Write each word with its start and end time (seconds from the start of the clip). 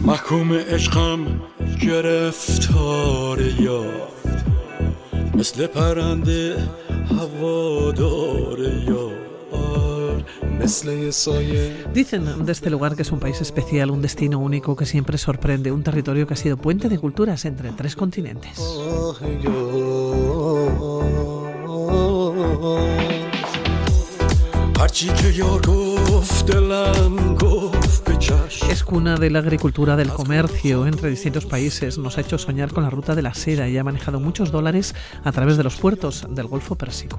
محکوم 0.00 0.52
عشقم 0.52 1.40
گرفتار 1.82 3.40
یافت 3.60 4.46
مثل 5.34 5.66
پرنده 5.66 6.56
هوادار 7.10 8.58
یافت 8.88 9.26
Dicen 11.94 12.44
de 12.44 12.52
este 12.52 12.70
lugar 12.70 12.96
que 12.96 13.02
es 13.02 13.12
un 13.12 13.20
país 13.20 13.40
especial, 13.40 13.90
un 13.90 14.02
destino 14.02 14.40
único 14.40 14.74
que 14.74 14.84
siempre 14.84 15.16
sorprende, 15.16 15.70
un 15.70 15.84
territorio 15.84 16.26
que 16.26 16.34
ha 16.34 16.36
sido 16.36 16.56
puente 16.56 16.88
de 16.88 16.98
culturas 16.98 17.44
entre 17.44 17.70
tres 17.70 17.94
continentes. 17.94 18.58
Cuna 28.91 29.15
de 29.15 29.29
la 29.29 29.39
agricultura, 29.39 29.95
del 29.95 30.09
comercio 30.09 30.85
entre 30.85 31.09
distintos 31.09 31.45
países. 31.45 31.97
Nos 31.97 32.17
ha 32.17 32.21
hecho 32.21 32.37
soñar 32.37 32.73
con 32.73 32.83
la 32.83 32.89
ruta 32.89 33.15
de 33.15 33.21
la 33.21 33.33
seda 33.33 33.69
y 33.69 33.77
ha 33.77 33.85
manejado 33.85 34.19
muchos 34.19 34.51
dólares 34.51 34.93
a 35.23 35.31
través 35.31 35.55
de 35.55 35.63
los 35.63 35.77
puertos 35.77 36.27
del 36.29 36.47
Golfo 36.47 36.75
Pérsico. 36.75 37.17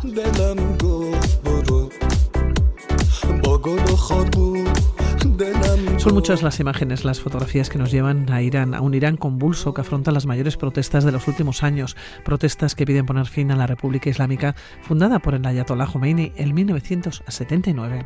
Son 5.96 6.12
muchas 6.12 6.42
las 6.42 6.60
imágenes, 6.60 7.06
las 7.06 7.22
fotografías 7.22 7.70
que 7.70 7.78
nos 7.78 7.90
llevan 7.90 8.30
a 8.30 8.42
Irán, 8.42 8.74
a 8.74 8.82
un 8.82 8.92
Irán 8.92 9.16
convulso 9.16 9.72
que 9.72 9.80
afronta 9.80 10.12
las 10.12 10.26
mayores 10.26 10.58
protestas 10.58 11.04
de 11.04 11.12
los 11.12 11.26
últimos 11.26 11.62
años, 11.62 11.96
protestas 12.22 12.74
que 12.74 12.84
piden 12.84 13.06
poner 13.06 13.28
fin 13.28 13.50
a 13.50 13.56
la 13.56 13.66
República 13.66 14.10
Islámica 14.10 14.54
fundada 14.82 15.20
por 15.20 15.34
el 15.34 15.46
Ayatollah 15.46 15.86
Khomeini 15.86 16.32
en 16.36 16.52
1979. 16.52 18.04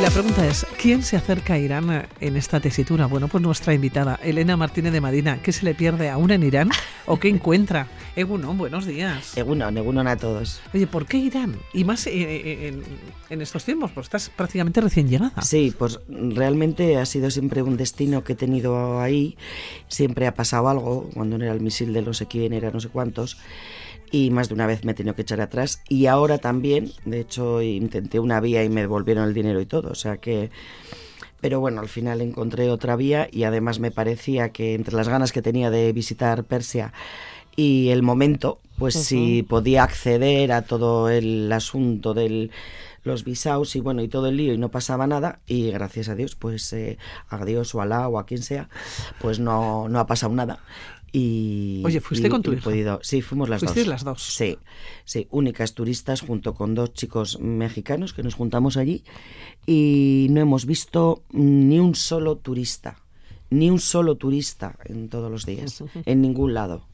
La 0.00 0.10
pregunta 0.10 0.46
es, 0.46 0.66
¿quién 0.80 1.02
se 1.02 1.16
acerca 1.16 1.54
a 1.54 1.58
Irán 1.58 2.06
en 2.20 2.36
esta 2.36 2.60
tesitura? 2.60 3.06
Bueno, 3.06 3.28
pues 3.28 3.42
nuestra 3.42 3.74
invitada, 3.74 4.18
Elena 4.22 4.56
Martínez 4.56 4.92
de 4.92 5.00
Madina. 5.00 5.40
¿Qué 5.42 5.52
se 5.52 5.64
le 5.64 5.74
pierde 5.74 6.08
aún 6.08 6.30
en 6.30 6.42
Irán 6.42 6.70
o 7.06 7.20
qué 7.20 7.28
encuentra? 7.28 7.86
Egunon, 8.16 8.56
buenos 8.56 8.86
días. 8.86 9.36
Egunon, 9.36 9.76
Egunon 9.76 10.06
a 10.06 10.16
todos. 10.16 10.60
Oye, 10.72 10.86
¿por 10.86 11.06
qué 11.06 11.18
Irán? 11.18 11.56
Y 11.72 11.84
más 11.84 12.06
eh, 12.06 12.12
eh, 12.14 12.82
en, 13.28 13.42
estos 13.42 13.64
tiempos, 13.64 13.90
pues 13.92 14.06
estás 14.06 14.30
prácticamente 14.30 14.80
recién 14.80 15.08
llegada. 15.08 15.40
Sí, 15.42 15.74
pues 15.76 16.00
realmente 16.08 16.96
ha 16.96 17.06
sido 17.06 17.30
siempre 17.30 17.62
un 17.62 17.76
destino 17.76 18.24
que 18.24 18.32
he 18.32 18.36
tenido 18.36 19.00
ahí. 19.00 19.36
Siempre 19.88 20.26
ha 20.26 20.34
pasado 20.34 20.68
algo, 20.68 21.10
cuando 21.14 21.38
no 21.38 21.44
era 21.44 21.52
el 21.52 21.60
misil 21.60 21.92
de 21.92 22.02
no 22.02 22.14
sé 22.14 22.26
quién, 22.26 22.52
era 22.52 22.70
no 22.70 22.80
sé 22.80 22.88
cuántos 22.88 23.36
y 24.12 24.30
más 24.30 24.48
de 24.48 24.54
una 24.54 24.66
vez 24.66 24.84
me 24.84 24.92
he 24.92 24.94
tenido 24.94 25.16
que 25.16 25.22
echar 25.22 25.40
atrás. 25.40 25.82
Y 25.88 26.06
ahora 26.06 26.38
también, 26.38 26.92
de 27.04 27.20
hecho 27.20 27.62
intenté 27.62 28.20
una 28.20 28.38
vía 28.40 28.62
y 28.62 28.68
me 28.68 28.82
devolvieron 28.82 29.24
el 29.24 29.34
dinero 29.34 29.60
y 29.60 29.66
todo, 29.66 29.90
o 29.90 29.96
sea 29.96 30.18
que... 30.18 30.50
Pero 31.40 31.58
bueno, 31.58 31.80
al 31.80 31.88
final 31.88 32.20
encontré 32.20 32.70
otra 32.70 32.94
vía 32.94 33.28
y 33.32 33.42
además 33.42 33.80
me 33.80 33.90
parecía 33.90 34.50
que 34.50 34.74
entre 34.74 34.94
las 34.94 35.08
ganas 35.08 35.32
que 35.32 35.42
tenía 35.42 35.70
de 35.70 35.92
visitar 35.92 36.44
Persia 36.44 36.92
y 37.56 37.88
el 37.88 38.02
momento, 38.02 38.60
pues 38.78 38.94
si 38.94 39.42
podía 39.42 39.82
acceder 39.82 40.52
a 40.52 40.62
todo 40.62 41.10
el 41.10 41.50
asunto 41.52 42.14
de 42.14 42.50
los 43.04 43.24
visados 43.24 43.74
y 43.74 43.80
bueno 43.80 44.02
y 44.02 44.08
todo 44.08 44.28
el 44.28 44.36
lío 44.36 44.54
y 44.54 44.58
no 44.58 44.70
pasaba 44.70 45.08
nada 45.08 45.40
y 45.46 45.72
gracias 45.72 46.08
a 46.08 46.14
Dios 46.14 46.36
pues 46.36 46.72
eh, 46.72 46.98
a 47.28 47.44
Dios 47.44 47.74
o 47.74 47.80
a 47.80 47.82
Alá 47.82 48.08
o 48.08 48.18
a 48.18 48.26
quien 48.26 48.42
sea 48.42 48.68
pues 49.20 49.40
no, 49.40 49.88
no 49.88 49.98
ha 49.98 50.06
pasado 50.06 50.32
nada 50.32 50.60
y, 51.12 51.82
Oye, 51.84 52.00
¿fuiste 52.00 52.30
con 52.30 52.42
tu 52.42 52.52
sí, 53.02 53.20
fuimos 53.20 53.48
las 53.48 53.60
dos. 53.60 53.86
las 53.86 54.02
dos? 54.02 54.22
Sí, 54.22 54.56
sí, 55.04 55.28
únicas 55.30 55.74
turistas 55.74 56.22
junto 56.22 56.54
con 56.54 56.74
dos 56.74 56.94
chicos 56.94 57.38
mexicanos 57.38 58.14
que 58.14 58.22
nos 58.22 58.34
juntamos 58.34 58.78
allí 58.78 59.04
y 59.66 60.28
no 60.30 60.40
hemos 60.40 60.64
visto 60.64 61.22
ni 61.30 61.78
un 61.78 61.94
solo 61.94 62.36
turista, 62.36 62.96
ni 63.50 63.70
un 63.70 63.78
solo 63.78 64.16
turista 64.16 64.76
en 64.84 65.10
todos 65.10 65.30
los 65.30 65.44
días, 65.44 65.84
en 66.06 66.22
ningún 66.22 66.54
lado 66.54 66.86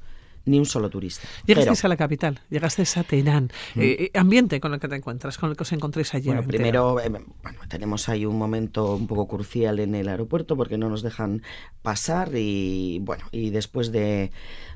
ni 0.45 0.59
un 0.59 0.67
solo 0.67 0.89
turista. 0.91 1.27
Llegaste 1.47 1.87
a 1.87 1.89
la 1.89 1.97
capital, 1.97 2.41
llegaste 2.51 2.85
a 2.99 3.03
Teherán. 3.03 3.51
Mm. 3.75 3.81
Eh, 3.81 3.97
eh, 4.05 4.11
ambiente 4.15 4.61
con 4.61 4.75
el 4.75 4.81
que 4.81 4.89
te 4.89 4.97
encuentras, 4.97 5.39
con 5.39 5.51
el 5.51 5.57
que 5.57 5.63
os 5.63 5.73
encontréis 5.73 6.15
allí. 6.15 6.27
Bueno, 6.27 6.45
primero 6.45 7.01
eh, 7.01 7.09
bueno, 7.09 7.29
tenemos 7.69 8.09
ahí 8.09 8.27
un 8.27 8.39
momento 8.39 8.97
un 8.97 9.07
poco 9.07 9.29
crucial 9.29 9.79
en 9.81 9.95
el 9.95 10.09
aeropuerto 10.09 10.57
porque 10.57 10.79
no 10.79 10.89
nos 10.89 11.03
dejan 11.03 11.43
pasar 11.83 12.31
y 12.35 12.99
bueno, 13.01 13.25
y 13.33 13.51
después 13.51 13.93
de, 13.93 14.33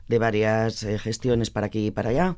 de 0.08 0.18
varias 0.18 0.86
gestiones 1.00 1.50
para 1.50 1.66
aquí 1.66 1.86
y 1.86 1.90
para 1.90 2.10
allá, 2.10 2.36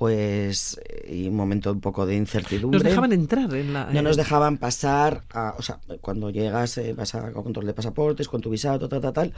pues 0.00 0.80
y 1.06 1.28
un 1.28 1.36
momento 1.36 1.70
un 1.70 1.82
poco 1.82 2.06
de 2.06 2.16
incertidumbre. 2.16 2.78
Nos 2.78 2.88
dejaban 2.88 3.12
entrar 3.12 3.54
en 3.54 3.74
la... 3.74 3.84
No 3.92 4.00
nos 4.00 4.16
dejaban 4.16 4.56
pasar, 4.56 5.24
a, 5.30 5.54
o 5.58 5.62
sea, 5.62 5.78
cuando 6.00 6.30
llegas 6.30 6.78
eh, 6.78 6.94
vas 6.94 7.14
a 7.14 7.30
control 7.32 7.66
de 7.66 7.74
pasaportes, 7.74 8.26
con 8.26 8.40
tu 8.40 8.48
visado, 8.48 8.88
tal, 8.88 9.02
tal, 9.02 9.12
tal, 9.12 9.34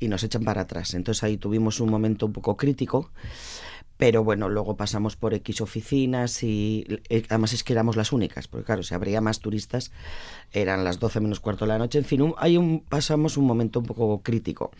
y 0.00 0.08
nos 0.08 0.22
echan 0.22 0.44
para 0.44 0.62
atrás. 0.62 0.94
Entonces 0.94 1.22
ahí 1.24 1.36
tuvimos 1.36 1.78
un 1.80 1.90
momento 1.90 2.24
un 2.24 2.32
poco 2.32 2.56
crítico, 2.56 3.10
pero 3.98 4.24
bueno, 4.24 4.48
luego 4.48 4.78
pasamos 4.78 5.16
por 5.16 5.34
X 5.34 5.60
oficinas 5.60 6.42
y 6.42 6.86
eh, 7.10 7.24
además 7.28 7.52
es 7.52 7.62
que 7.62 7.74
éramos 7.74 7.94
las 7.94 8.10
únicas, 8.10 8.48
porque 8.48 8.64
claro, 8.64 8.82
si 8.82 8.94
habría 8.94 9.20
más 9.20 9.40
turistas, 9.40 9.92
eran 10.52 10.84
las 10.84 11.00
12 11.00 11.20
menos 11.20 11.40
cuarto 11.40 11.66
de 11.66 11.68
la 11.68 11.76
noche, 11.76 11.98
en 11.98 12.06
fin, 12.06 12.32
ahí 12.38 12.56
un, 12.56 12.80
pasamos 12.80 13.36
un 13.36 13.44
momento 13.44 13.80
un 13.80 13.84
poco 13.84 14.22
crítico. 14.22 14.70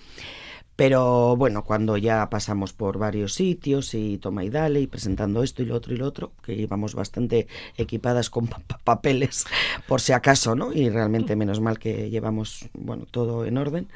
Pero 0.78 1.34
bueno, 1.34 1.65
cuando 1.65 1.97
ya 1.97 2.31
pasamos 2.31 2.72
por 2.72 2.99
varios 2.99 3.34
sitios 3.34 3.94
y 3.94 4.16
toma 4.19 4.44
y 4.44 4.49
dale 4.49 4.81
y 4.81 4.87
presentando 4.87 5.43
esto 5.43 5.61
y 5.61 5.66
lo 5.66 5.75
otro 5.75 5.93
y 5.93 5.97
lo 5.97 6.06
otro, 6.06 6.31
que 6.41 6.53
íbamos 6.53 6.94
bastante 6.94 7.49
equipadas 7.77 8.31
con 8.31 8.47
papeles 8.84 9.44
por 9.89 10.00
si 10.00 10.12
acaso, 10.12 10.55
¿no? 10.55 10.72
Y 10.72 10.89
realmente 10.89 11.34
menos 11.34 11.61
mal 11.61 11.81
que 11.81 12.11
llevamos, 12.11 12.69
bueno, 12.75 13.06
todo 13.11 13.44
en 13.44 13.59
orden. 13.59 13.89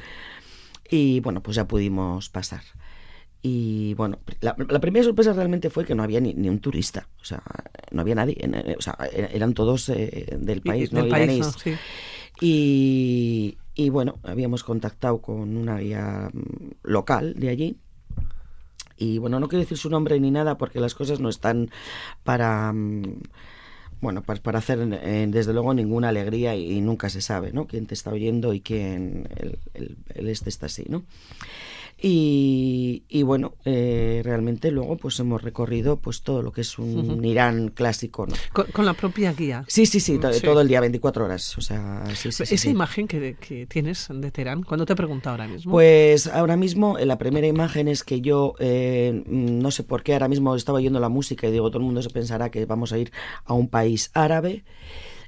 Y 0.90 1.20
bueno, 1.20 1.40
pues 1.40 1.54
ya 1.54 1.68
pudimos 1.68 2.28
pasar. 2.30 2.62
Y 3.42 3.94
bueno, 3.94 4.18
la, 4.40 4.56
primera 4.56 5.04
sorpresa 5.04 5.34
realmente 5.34 5.70
fue 5.70 5.84
que 5.84 5.94
no 5.94 6.02
había 6.02 6.20
ni, 6.20 6.48
un 6.48 6.58
turista, 6.58 7.06
o 7.20 7.24
sea, 7.24 7.44
no 7.92 8.00
había 8.00 8.16
nadie, 8.16 8.36
o 8.76 8.82
sea, 8.82 8.98
eran 9.12 9.54
todos 9.54 9.88
eh, 9.88 10.36
del 10.36 10.62
país, 10.62 10.92
¿no? 10.92 11.08
País, 11.08 11.46
y, 12.40 13.56
y 13.74 13.90
bueno, 13.90 14.18
habíamos 14.22 14.64
contactado 14.64 15.20
con 15.20 15.56
una 15.56 15.78
guía 15.78 16.30
mm, 16.32 16.72
local 16.82 17.34
de 17.34 17.48
allí. 17.48 17.76
Y 18.96 19.18
bueno, 19.18 19.40
no 19.40 19.48
quiero 19.48 19.62
decir 19.62 19.78
su 19.78 19.90
nombre 19.90 20.20
ni 20.20 20.30
nada 20.30 20.58
porque 20.58 20.80
las 20.80 20.94
cosas 20.94 21.18
no 21.18 21.28
están 21.28 21.70
para 22.22 22.72
mm, 22.72 23.20
bueno, 24.02 24.22
para, 24.22 24.58
hacer 24.58 24.80
eh, 24.80 25.26
desde 25.28 25.52
luego 25.52 25.72
ninguna 25.74 26.08
alegría 26.08 26.56
y, 26.56 26.80
nunca 26.80 27.08
se 27.08 27.20
sabe, 27.20 27.52
¿no? 27.52 27.68
Quién 27.68 27.86
te 27.86 27.94
está 27.94 28.10
oyendo 28.10 28.52
y 28.52 28.60
quién 28.60 29.28
el, 29.36 29.96
el 30.14 30.28
este 30.28 30.50
está 30.50 30.66
así, 30.66 30.84
¿no? 30.88 31.04
Y, 32.04 33.22
bueno, 33.22 33.54
eh, 33.64 34.22
realmente 34.24 34.72
luego 34.72 34.96
pues 34.96 35.20
hemos 35.20 35.40
recorrido 35.40 35.98
pues 35.98 36.22
todo 36.22 36.42
lo 36.42 36.52
que 36.52 36.62
es 36.62 36.78
un 36.78 37.24
Irán 37.24 37.68
clásico. 37.68 38.26
¿no? 38.26 38.34
Con, 38.72 38.84
la 38.84 38.94
propia 38.94 39.32
guía. 39.32 39.64
Sí, 39.68 39.86
sí, 39.86 40.00
sí, 40.00 40.18
todo, 40.18 40.60
el 40.60 40.68
día, 40.68 40.80
24 40.80 41.24
horas. 41.24 41.56
O 41.58 41.60
sea, 41.60 42.04
sí, 42.14 42.32
sí, 42.32 42.42
Esa 42.54 42.68
imagen 42.68 43.06
que, 43.06 43.36
que, 43.36 43.66
tienes 43.66 44.08
de 44.10 44.30
Teherán, 44.30 44.62
¿cuándo 44.62 44.84
te 44.84 44.96
pregunta 44.96 45.30
ahora 45.30 45.46
mismo? 45.46 45.70
Pues 45.70 46.26
ahora 46.26 46.56
mismo, 46.56 46.98
la 46.98 47.18
primera 47.18 47.46
imagen 47.46 47.86
es 47.86 48.02
que 48.02 48.20
yo, 48.20 48.54
eh, 48.58 49.22
no 49.26 49.70
sé 49.70 49.84
por 49.84 50.02
qué, 50.02 50.14
ahora 50.14 50.28
mismo 50.28 50.56
estaba 50.56 50.78
oyendo 50.78 50.98
la 50.98 51.08
música 51.08 51.46
y 51.46 51.52
digo, 51.52 51.70
todo 51.70 51.78
el 51.78 51.84
mundo 51.84 52.02
se 52.02 52.10
pensará 52.10 52.50
que 52.50 52.66
vamos 52.66 52.92
a 52.92 52.98
ir 52.98 53.12
a 53.44 53.54
un 53.54 53.68
país 53.68 54.10
árabe 54.14 54.64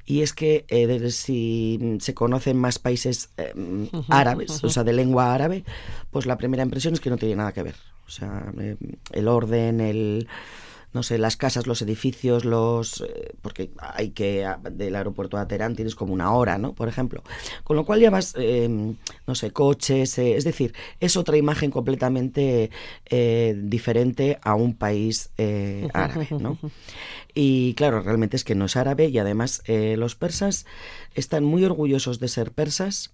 y 0.06 0.22
es 0.22 0.32
que 0.32 0.64
eh, 0.68 1.10
si 1.10 1.96
se 2.00 2.14
conocen 2.14 2.58
más 2.58 2.78
países 2.78 3.30
eh, 3.36 3.54
árabes, 4.08 4.62
o 4.62 4.68
sea, 4.68 4.84
de 4.84 4.92
lengua 4.92 5.34
árabe, 5.34 5.64
pues 6.10 6.26
la 6.26 6.36
primera 6.36 6.62
impresión 6.62 6.94
es 6.94 7.00
que 7.00 7.10
no 7.10 7.16
tiene 7.16 7.36
nada 7.36 7.52
que 7.52 7.62
ver. 7.62 7.76
O 8.06 8.10
sea, 8.10 8.52
eh, 8.60 8.76
el 9.12 9.28
orden, 9.28 9.80
el 9.80 10.28
no 10.92 11.02
sé, 11.02 11.18
las 11.18 11.36
casas, 11.36 11.66
los 11.66 11.82
edificios, 11.82 12.44
los 12.44 13.04
porque 13.42 13.72
hay 13.78 14.10
que 14.10 14.46
del 14.70 14.94
aeropuerto 14.94 15.36
a 15.36 15.48
Teherán 15.48 15.74
tienes 15.74 15.96
como 15.96 16.12
una 16.12 16.32
hora, 16.32 16.56
¿no? 16.56 16.72
Por 16.72 16.88
ejemplo, 16.88 17.24
con 17.64 17.76
lo 17.76 17.84
cual 17.84 17.98
ya 17.98 18.10
vas, 18.10 18.36
no 19.26 19.34
sé, 19.34 19.50
coches, 19.50 20.16
es 20.18 20.44
decir, 20.44 20.72
es 21.00 21.16
otra 21.16 21.36
imagen 21.36 21.72
completamente 21.72 22.70
diferente 23.56 24.38
a 24.40 24.54
un 24.54 24.76
país 24.76 25.30
árabe, 25.92 26.28
¿no? 26.38 26.58
Y 27.34 27.74
claro, 27.74 28.00
realmente 28.00 28.36
es 28.36 28.44
que 28.44 28.54
no 28.54 28.66
es 28.66 28.76
árabe 28.76 29.08
y 29.08 29.18
además 29.18 29.62
eh, 29.66 29.96
los 29.98 30.14
persas 30.14 30.66
están 31.14 31.44
muy 31.44 31.64
orgullosos 31.64 32.20
de 32.20 32.28
ser 32.28 32.52
persas, 32.52 33.12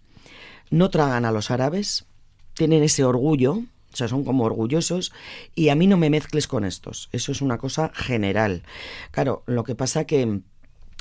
no 0.71 0.91
tragan 0.91 1.25
a 1.25 1.33
los 1.33 1.51
árabes, 1.51 2.05
tienen 2.55 2.83
ese 2.83 3.05
orgullo, 3.05 3.63
o 3.93 3.97
sea, 3.97 4.09
son 4.09 4.25
como 4.25 4.45
orgullosos 4.45 5.13
y 5.55 5.71
a 5.71 5.75
mí 5.75 5.87
no 5.87 5.97
me 5.97 6.11
mezcles 6.11 6.47
con 6.47 6.65
estos, 6.65 7.09
eso 7.13 7.33
es 7.33 7.41
una 7.41 7.59
cosa 7.59 7.91
general. 7.95 8.63
Claro, 9.11 9.43
lo 9.47 9.65
que 9.65 9.75
pasa 9.75 10.05
que 10.05 10.41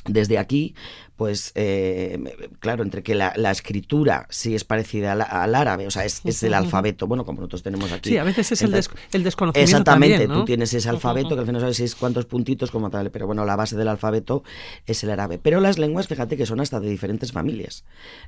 desde 0.05 0.37
aquí, 0.37 0.75
pues 1.15 1.51
eh, 1.55 2.17
claro, 2.59 2.83
entre 2.83 3.03
que 3.03 3.13
la, 3.13 3.33
escritura 3.51 4.25
sí 4.29 4.55
es 4.55 4.63
parecida 4.63 5.11
al, 5.11 5.55
árabe, 5.55 5.85
o 5.85 5.91
sea, 5.91 6.05
es, 6.05 6.43
el 6.43 6.53
alfabeto, 6.53 7.07
bueno, 7.07 7.25
como 7.25 7.41
nosotros 7.41 7.63
tenemos 7.63 7.91
aquí. 7.91 8.09
Sí, 8.09 8.17
a 8.17 8.23
veces 8.23 8.51
es 8.53 8.61
el, 8.61 8.71
desconocimiento. 8.71 9.59
Exactamente, 9.59 10.27
tú 10.27 10.45
tienes 10.45 10.73
ese 10.73 10.87
alfabeto 10.87 11.29
que 11.29 11.41
al 11.41 11.45
final 11.45 11.55
no 11.55 11.59
sabes 11.59 11.77
si 11.77 11.83
es 11.83 11.95
cuántos 11.95 12.25
puntitos 12.25 12.71
como 12.71 12.89
tal, 12.89 13.11
pero 13.11 13.27
bueno, 13.27 13.43
la 13.45 13.55
base 13.55 13.75
del 13.75 13.89
alfabeto 13.89 14.43
es 14.85 15.03
el 15.03 15.09
árabe. 15.09 15.39
Pero 15.39 15.59
las 15.59 15.77
lenguas, 15.77 16.07
fíjate 16.07 16.37
que 16.37 16.45
son 16.45 16.61
hasta 16.61 16.79
de 16.79 16.89
diferentes 16.89 17.31
familias. 17.31 17.83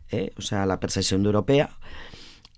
¿eh? 0.09 0.31
O 0.37 0.41
sea, 0.41 0.65
la 0.65 0.79
es 0.81 1.11
europea 1.11 1.69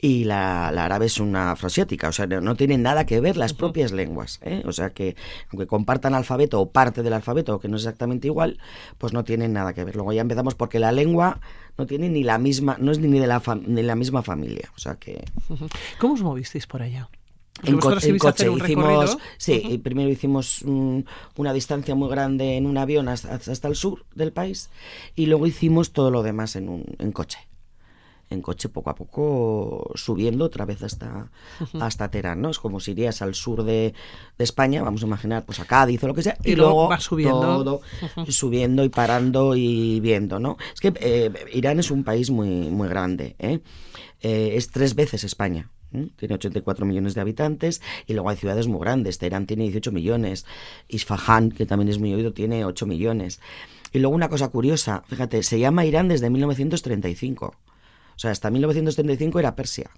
y 0.04 0.26
la, 0.26 0.68
árabe 0.68 1.06
es 1.06 1.18
una 1.22 1.52
afroasiática, 1.52 2.10
o 2.10 2.12
sea, 2.12 2.28
no, 2.28 2.56
tienen 2.56 2.82
nada 2.82 3.06
que 3.06 3.22
ver 3.22 3.38
las 3.38 3.54
propias 3.54 3.94
lenguas, 3.94 4.38
¿eh? 4.42 4.62
o 4.66 4.74
sea 4.74 4.90
que 4.90 5.16
aunque 5.50 5.66
compartan 5.66 6.14
alfabeto 6.14 6.60
o 6.60 6.70
parte 6.70 7.04
del 7.04 7.14
alfabeto, 7.14 7.58
que 7.58 7.70
no 7.70 7.78
es 7.78 7.84
exactamente 7.84 8.28
igual, 8.28 8.60
pues 8.98 9.14
no 9.14 9.24
tienen 9.24 9.54
nada 9.54 9.74
que 9.74 9.86
ver. 9.86 9.96
Luego 9.96 10.12
ya 10.12 10.20
empezamos 10.20 10.56
porque 10.56 10.78
la 10.78 10.92
lengua 10.92 11.40
no 11.78 11.86
tiene 11.86 12.10
ni 12.10 12.22
la 12.22 12.38
misma, 12.38 12.76
no 12.82 12.92
es 12.92 13.00
ni 13.00 13.18
de 13.18 13.28
la, 13.28 13.42
ni 13.66 13.82
la 13.82 13.96
misma 13.96 14.24
familia, 14.24 14.70
o 14.76 14.78
sea 14.78 14.96
que... 14.96 15.24
¿Cómo 16.00 16.16
os 16.16 16.22
movisteis 16.22 16.68
por 16.68 16.82
allá? 16.82 17.08
En, 17.64 17.78
coche 17.78 18.10
hicimos, 18.10 19.18
sí, 19.38 19.80
primero 19.82 20.10
hicimos 20.10 20.64
una 20.64 21.54
distancia 21.54 21.96
muy 21.96 22.10
grande 22.10 22.58
en 22.58 22.66
un 22.66 22.78
avión 22.78 23.08
hasta, 23.08 23.36
hasta, 23.36 23.68
el 23.70 23.76
sur 23.78 24.04
del 24.16 24.34
país 24.34 24.70
y 25.16 25.28
luego 25.28 25.48
hicimos 25.48 25.94
todo 25.94 26.12
lo 26.12 26.24
demás 26.24 26.58
en, 26.58 26.68
un, 26.68 26.84
en 27.00 27.14
coche 27.14 27.40
en 28.34 28.42
coche 28.42 28.70
poco 28.70 28.90
a 28.90 28.96
poco 28.96 29.92
subiendo 29.96 30.46
otra 30.46 30.66
vez 30.66 30.84
hasta, 30.84 31.32
hasta 31.80 32.12
Terán, 32.12 32.42
¿no? 32.42 32.50
Es 32.50 32.60
como 32.60 32.80
si 32.80 32.92
irías 32.92 33.22
al 33.22 33.36
sur 33.36 33.64
de, 33.64 33.94
España, 34.38 34.84
vamos 34.84 35.04
a 35.04 35.06
imaginar, 35.06 35.46
pues 35.46 35.60
a 35.60 35.66
Cádiz 35.66 36.04
o 36.04 36.08
lo 36.08 36.14
que 36.14 36.24
sea, 36.24 36.38
y, 36.44 36.56
luego, 36.56 36.90
vas 36.90 37.04
subiendo. 37.04 37.82
subiendo 38.28 38.84
y 38.84 38.90
parando 38.90 39.56
y 39.56 40.00
viendo, 40.02 40.40
¿no? 40.40 40.58
Es 40.74 40.82
que 40.82 40.94
eh, 41.00 41.32
Irán 41.54 41.80
es 41.80 41.92
un 41.92 42.04
país 42.04 42.30
muy, 42.30 42.50
muy 42.70 42.90
grande, 42.90 43.36
¿eh? 43.40 43.62
Eh, 44.22 44.54
es 44.56 44.70
tres 44.70 44.96
veces 44.96 45.24
España. 45.24 45.70
Tiene 46.16 46.36
84 46.36 46.86
millones 46.86 47.14
de 47.14 47.22
habitantes 47.22 47.82
y 48.08 48.14
luego 48.14 48.30
hay 48.30 48.38
ciudades 48.38 48.68
muy 48.68 48.80
grandes. 48.80 49.20
Teherán 49.20 49.46
tiene 49.46 49.64
18 49.64 49.92
millones. 49.92 50.46
Isfahan, 50.88 51.52
que 51.52 51.66
también 51.66 51.90
es 51.90 52.00
muy 52.00 52.14
oído, 52.14 52.34
tiene 52.34 52.66
8 52.66 52.88
millones. 52.88 53.40
Y 53.92 54.00
luego 54.00 54.16
una 54.16 54.28
cosa 54.28 54.48
curiosa, 54.48 55.04
fíjate, 55.08 55.44
se 55.44 55.60
llama 55.60 55.86
Irán 55.86 56.08
desde 56.08 56.32
1935. 56.32 57.56
O 58.16 58.20
sea, 58.20 58.32
hasta 58.32 58.50
1935 58.50 59.40
era 59.40 59.56
Persia. 59.56 59.92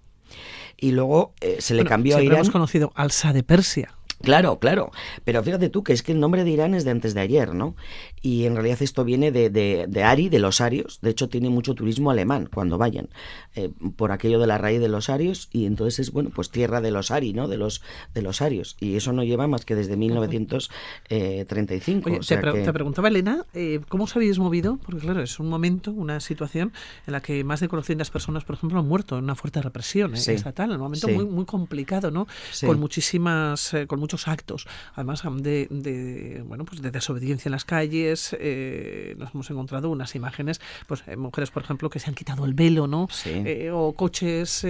Y 0.78 0.92
luego 0.92 1.34
eh, 1.42 1.58
se 1.60 1.74
le 1.74 1.86
cambió 1.86 2.18
a 2.18 2.22
Irán. 2.22 2.38
hemos 2.38 2.50
conocido 2.50 2.92
al 2.96 3.10
Shah 3.10 3.34
de 3.34 3.44
Persia. 3.44 3.94
Claro, 4.26 4.60
claro. 4.60 4.92
Pero 5.24 5.42
fíjate 5.44 5.70
tú 5.70 5.84
que 5.84 5.94
es 5.94 6.04
que 6.04 6.12
el 6.12 6.20
nombre 6.20 6.44
de 6.44 6.52
Irán 6.52 6.74
es 6.74 6.84
de 6.84 6.92
antes 6.92 7.14
de 7.14 7.22
ayer, 7.22 7.54
¿no? 7.54 7.78
Y 8.22 8.44
en 8.46 8.56
realidad 8.56 8.82
esto 8.82 9.06
viene 9.06 9.32
de, 9.32 9.50
de, 9.52 10.04
Ari, 10.04 10.28
de 10.30 10.40
los 10.40 10.60
arios. 10.60 10.98
De 11.02 11.12
hecho, 11.12 11.30
tiene 11.30 11.50
mucho 11.50 11.76
turismo 11.76 12.10
alemán 12.10 12.50
cuando 12.52 12.80
vayan, 12.80 13.08
eh, 13.56 13.70
por 13.96 14.12
aquello 14.12 14.40
de 14.40 14.48
la 14.48 14.58
raíz 14.58 14.82
de 14.82 14.88
los 14.88 15.12
arios. 15.12 15.48
Y 15.52 15.68
entonces 15.68 16.00
es, 16.00 16.12
bueno, 16.12 16.32
pues 16.34 16.50
tierra 16.50 16.82
de 16.82 16.90
los 16.90 17.12
ari, 17.12 17.34
¿no? 17.34 17.48
De 17.48 17.58
los, 17.58 17.84
de 18.16 18.24
los 18.24 18.42
arios. 18.42 18.78
Y 18.80 18.96
eso 18.96 19.14
no 19.14 19.24
lleva 19.24 19.46
más 19.48 19.64
que 19.64 19.76
desde 19.76 19.96
1935. 19.96 22.10
Oye, 22.10 22.20
te, 22.20 22.38
preguntaba, 22.74 23.10
Elena, 23.10 23.46
eh, 23.54 23.80
¿cómo 23.90 24.06
os 24.06 24.16
habéis 24.16 24.40
movido? 24.40 24.80
Porque, 24.84 25.02
claro, 25.02 25.22
es 25.22 25.40
un 25.40 25.48
momento, 25.48 25.92
una 25.92 26.20
situación 26.20 26.74
en 27.06 27.14
la 27.14 27.22
que 27.22 27.44
más 27.44 27.60
de 27.60 27.68
400 27.68 28.10
personas, 28.10 28.44
por 28.44 28.56
ejemplo, 28.56 28.80
han 28.80 28.88
muerto 28.88 29.20
en 29.20 29.26
una 29.26 29.36
fuerte 29.36 29.62
represión 29.62 30.16
eh, 30.16 30.18
estatal. 30.18 30.72
Un 30.72 30.80
momento 30.80 31.08
muy, 31.10 31.26
muy 31.26 31.46
complicado, 31.46 32.10
¿no? 32.10 32.26
Con 32.66 32.80
muchísimas, 32.80 33.76
con 33.88 34.00
muchos 34.00 34.15
actos, 34.28 34.68
además 34.94 35.24
de, 35.24 36.44
bueno, 36.46 36.66
pues 36.66 36.82
de 36.82 36.92
desobediencia 36.92 37.50
en 37.50 37.52
las 37.52 37.66
calles. 37.66 38.36
Eh, 38.40 39.16
nos 39.18 39.34
hemos 39.34 39.50
encontrado 39.50 39.90
unas 39.90 40.16
imágenes, 40.16 40.62
pues 40.88 41.04
eh, 41.08 41.16
mujeres, 41.16 41.52
por 41.52 41.64
ejemplo, 41.64 41.90
que 41.90 42.00
se 42.00 42.10
han 42.10 42.16
quitado 42.16 42.46
el 42.46 42.54
velo, 42.54 42.88
¿no? 42.88 43.08
Eh, 43.26 43.70
o 43.74 43.94
coches 43.94 44.62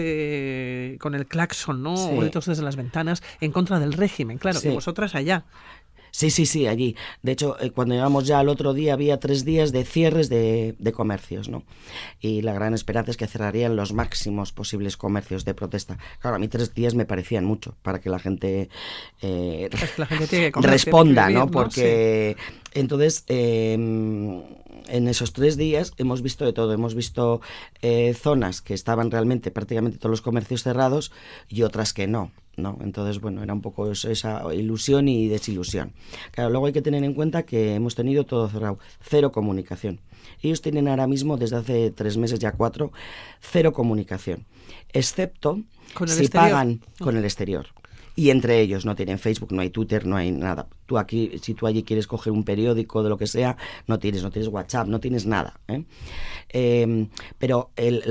con 0.99 1.15
el 1.15 1.25
claxon, 1.27 1.83
¿no? 1.83 1.93
O 1.93 2.17
gritos 2.19 2.45
desde 2.45 2.63
las 2.63 2.75
ventanas 2.75 3.23
en 3.41 3.51
contra 3.51 3.79
del 3.79 3.93
régimen. 3.93 4.37
Claro, 4.37 4.59
y 4.63 4.69
vosotras 4.69 5.15
allá. 5.15 5.45
Sí, 6.15 6.29
sí, 6.29 6.45
sí, 6.45 6.65
allí. 6.65 6.95
De 7.23 7.33
hecho, 7.33 7.57
eh, 7.59 7.71
cuando 7.71 7.93
llegamos 7.93 8.25
ya 8.25 8.39
al 8.39 8.47
otro 8.47 8.73
día 8.73 8.93
había 8.93 9.19
tres 9.19 9.43
días 9.43 9.73
de 9.73 9.83
cierres 9.83 10.29
de, 10.29 10.93
comercios, 10.95 11.49
¿no? 11.49 11.63
Y 12.21 12.41
la 12.41 12.53
gran 12.53 12.73
esperanza 12.73 13.11
es 13.11 13.17
que 13.17 13.27
cerrarían 13.27 13.75
los 13.75 13.91
máximos 13.91 14.53
posibles 14.53 14.95
comercios 14.95 15.43
de 15.43 15.53
protesta. 15.53 15.97
Claro, 16.21 16.37
a 16.37 16.39
mí 16.39 16.47
tres 16.47 16.73
días 16.73 16.95
me 16.95 17.05
parecían 17.05 17.43
mucho 17.43 17.75
para 17.81 17.99
que 17.99 18.09
la 18.09 18.19
gente, 18.19 18.69
eh, 19.21 19.69
la 19.97 20.05
gente 20.05 20.53
que 20.53 20.61
responda, 20.61 21.29
¿no? 21.29 21.51
Porque 21.51 22.37
entonces... 22.73 23.25
Eh, 23.27 23.73
en 24.87 25.07
esos 25.07 25.33
tres 25.33 25.57
días 25.57 25.93
hemos 25.97 26.21
visto 26.21 26.45
de 26.45 26.53
todo. 26.53 26.71
Hemos 26.73 26.95
visto 26.95 27.41
eh, 27.81 28.13
zonas 28.13 28.61
que 28.61 28.73
estaban 28.73 29.09
realmente 29.11 29.51
prácticamente 29.51 29.97
todos 29.97 30.11
los 30.11 30.21
comercios 30.21 30.63
cerrados 30.63 31.11
y 31.47 31.63
otras 31.63 31.93
que 31.93 32.07
no. 32.07 32.31
¿No? 32.57 32.77
Entonces, 32.81 33.19
bueno, 33.19 33.43
era 33.43 33.53
un 33.53 33.61
poco 33.61 33.91
esa 33.91 34.53
ilusión 34.53 35.07
y 35.07 35.27
desilusión. 35.27 35.93
Claro, 36.31 36.49
luego 36.49 36.67
hay 36.67 36.73
que 36.73 36.81
tener 36.81 37.03
en 37.03 37.13
cuenta 37.13 37.43
que 37.43 37.75
hemos 37.75 37.95
tenido 37.95 38.25
todo 38.25 38.47
cerrado, 38.49 38.79
cero 39.01 39.31
comunicación. 39.31 39.99
Ellos 40.41 40.61
tienen 40.61 40.87
ahora 40.87 41.07
mismo, 41.07 41.37
desde 41.37 41.57
hace 41.57 41.91
tres 41.91 42.17
meses 42.17 42.39
ya 42.39 42.51
cuatro, 42.51 42.91
cero 43.39 43.73
comunicación, 43.73 44.45
excepto 44.93 45.61
si 46.07 46.27
pagan 46.27 46.81
con 46.99 47.17
el 47.17 47.23
exterior 47.23 47.67
y 48.15 48.29
entre 48.29 48.61
ellos 48.61 48.85
no 48.85 48.95
tienen 48.95 49.19
Facebook, 49.19 49.51
no 49.51 49.61
hay 49.61 49.69
Twitter, 49.69 50.05
no 50.05 50.15
hay 50.15 50.31
nada. 50.31 50.67
Tú 50.85 50.97
aquí, 50.97 51.31
si 51.41 51.53
tú 51.53 51.67
allí 51.67 51.83
quieres 51.83 52.07
coger 52.07 52.31
un 52.31 52.43
periódico 52.43 53.03
de 53.03 53.09
lo 53.09 53.17
que 53.17 53.27
sea, 53.27 53.57
no 53.87 53.99
tienes, 53.99 54.23
no 54.23 54.31
tienes 54.31 54.47
WhatsApp, 54.49 54.87
no 54.87 54.99
tienes 54.99 55.25
nada. 55.25 55.59
¿eh? 55.67 55.83
Em, 56.49 57.09
pero 57.37 57.71
el, 57.75 58.03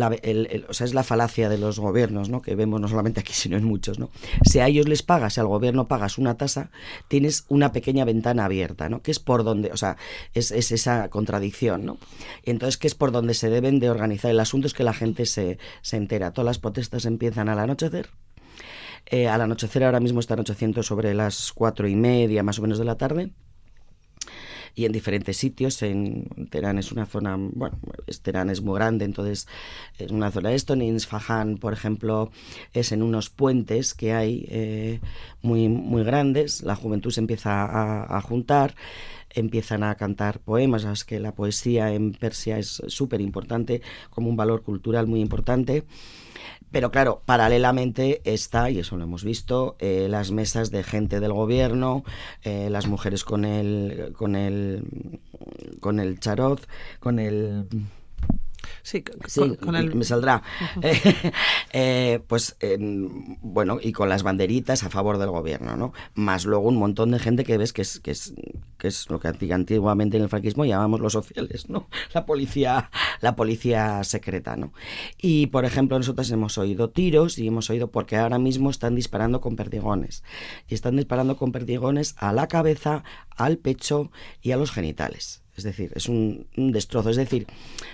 o 0.68 0.74
sea, 0.74 0.84
es 0.84 0.92
la 0.92 1.04
falacia 1.04 1.48
de 1.48 1.56
los 1.56 1.78
gobiernos, 1.78 2.28
¿no? 2.28 2.42
que 2.42 2.54
vemos 2.54 2.80
no 2.80 2.88
solamente 2.88 3.20
aquí, 3.20 3.32
sino 3.32 3.56
en 3.56 3.64
muchos. 3.64 3.98
Si 4.44 4.58
a 4.58 4.66
ellos 4.66 4.88
les 4.88 5.02
pagas, 5.02 5.34
si 5.34 5.40
al 5.40 5.46
gobierno 5.46 5.88
pagas 5.88 6.18
una 6.18 6.36
tasa, 6.36 6.70
tienes 7.08 7.46
una 7.48 7.72
pequeña 7.72 8.04
ventana 8.04 8.44
abierta, 8.44 8.88
¿no? 8.88 9.00
que 9.00 9.10
es 9.10 9.20
por 9.20 9.44
donde, 9.44 9.72
o 9.72 9.76
sea, 9.76 9.96
es, 10.34 10.50
es 10.50 10.72
esa 10.72 11.08
contradicción. 11.08 11.86
¿no? 11.86 11.98
Entonces, 12.42 12.76
que 12.76 12.88
es 12.88 12.94
por 12.94 13.12
donde 13.12 13.34
se 13.34 13.48
deben 13.48 13.78
de 13.78 13.88
organizar. 13.88 14.30
El 14.30 14.40
asunto 14.40 14.66
es 14.66 14.74
que 14.74 14.84
la 14.84 14.92
gente 14.92 15.24
se, 15.26 15.58
se 15.80 15.96
entera. 15.96 16.32
Todas 16.32 16.46
las 16.46 16.58
protestas 16.58 17.06
empiezan 17.06 17.48
al 17.48 17.58
anochecer 17.58 18.10
eh, 19.06 19.28
al 19.28 19.40
anochecer 19.40 19.84
ahora 19.84 20.00
mismo 20.00 20.20
está 20.20 20.34
anocheciendo 20.34 20.82
sobre 20.82 21.14
las 21.14 21.52
cuatro 21.52 21.88
y 21.88 21.96
media 21.96 22.42
más 22.42 22.58
o 22.58 22.62
menos 22.62 22.78
de 22.78 22.84
la 22.84 22.96
tarde 22.96 23.32
y 24.74 24.84
en 24.84 24.92
diferentes 24.92 25.36
sitios. 25.36 25.82
En 25.82 26.28
Teherán 26.50 26.78
es 26.78 26.92
una 26.92 27.06
zona, 27.06 27.36
bueno, 27.36 27.78
Teherán 28.22 28.50
es 28.50 28.60
muy 28.60 28.74
grande, 28.76 29.04
entonces 29.04 29.46
es 29.98 30.10
una 30.10 30.30
zona 30.30 30.52
esto. 30.52 30.74
En 30.74 30.82
Isfahan, 30.82 31.58
por 31.58 31.72
ejemplo, 31.72 32.30
es 32.72 32.92
en 32.92 33.02
unos 33.02 33.30
puentes 33.30 33.94
que 33.94 34.12
hay 34.12 34.46
eh, 34.50 35.00
muy, 35.42 35.68
muy 35.68 36.02
grandes. 36.04 36.62
La 36.62 36.76
juventud 36.76 37.10
se 37.10 37.20
empieza 37.20 38.16
a, 38.16 38.20
juntar 38.20 38.74
empiezan 39.36 39.82
a 39.82 39.96
cantar 39.96 40.38
poemas, 40.38 40.84
es 40.84 41.04
que 41.04 41.18
la 41.18 41.34
poesía 41.34 41.92
en 41.92 42.12
Persia 42.12 42.56
es 42.56 42.80
súper 42.86 43.20
importante, 43.20 43.82
como 44.10 44.28
un 44.28 44.36
valor 44.36 44.62
cultural 44.62 45.08
muy 45.08 45.20
importante. 45.20 45.82
Pero 46.74 46.90
claro, 46.90 47.22
paralelamente 47.24 48.20
está, 48.24 48.68
y 48.68 48.80
eso 48.80 48.96
lo 48.96 49.04
hemos 49.04 49.22
visto, 49.22 49.76
eh, 49.78 50.08
las 50.10 50.32
mesas 50.32 50.72
de 50.72 50.82
gente 50.82 51.20
del 51.20 51.32
gobierno, 51.32 52.02
eh, 52.42 52.68
las 52.68 52.88
mujeres 52.88 53.22
con 53.22 53.44
el, 53.44 54.12
con 54.16 54.34
el, 54.34 55.20
con 55.78 56.00
el 56.00 56.18
charot, 56.18 56.66
con 56.98 57.20
el 57.20 57.68
Sí, 58.84 59.02
con, 59.02 59.74
el... 59.74 59.94
me 59.94 60.04
saldrá. 60.04 60.42
Eh, 61.76 62.20
pues 62.28 62.56
bueno, 63.42 63.78
y 63.82 63.90
con 63.90 64.08
las 64.08 64.22
banderitas 64.22 64.84
a 64.84 64.90
favor 64.90 65.18
del 65.18 65.30
gobierno, 65.30 65.76
¿no? 65.76 65.92
Más 66.14 66.44
luego 66.44 66.68
un 66.68 66.76
montón 66.76 67.10
de 67.10 67.18
gente 67.18 67.42
que 67.42 67.58
ves 67.58 67.72
que 67.72 67.82
es, 67.82 67.98
que 67.98 68.12
es, 68.12 68.32
que 68.78 68.86
es 68.86 69.10
lo 69.10 69.18
que 69.18 69.26
antiguamente 69.28 70.16
en 70.16 70.22
el 70.22 70.28
franquismo 70.28 70.64
llamamos 70.64 71.00
los 71.00 71.14
sociales, 71.14 71.68
¿no? 71.68 71.88
La 72.14 72.26
policía, 72.26 72.90
la 73.20 73.34
policía 73.34 74.04
secreta, 74.04 74.54
¿no? 74.54 74.72
Y 75.20 75.48
por 75.48 75.64
ejemplo, 75.64 75.98
nosotros 75.98 76.30
hemos 76.30 76.58
oído 76.58 76.90
tiros 76.90 77.38
y 77.38 77.48
hemos 77.48 77.70
oído 77.70 77.90
porque 77.90 78.16
ahora 78.16 78.38
mismo 78.38 78.70
están 78.70 78.94
disparando 78.94 79.40
con 79.40 79.56
perdigones. 79.56 80.22
Y 80.68 80.74
están 80.74 80.96
disparando 80.96 81.36
con 81.36 81.50
perdigones 81.50 82.14
a 82.18 82.32
la 82.32 82.46
cabeza, 82.46 83.02
al 83.30 83.58
pecho 83.58 84.12
y 84.42 84.52
a 84.52 84.56
los 84.56 84.70
genitales. 84.70 85.43
Es 85.56 85.62
decir, 85.64 85.92
es 85.94 86.08
un, 86.08 86.46
destrozo. 86.56 87.10
Es 87.10 87.16
decir, 87.16 87.46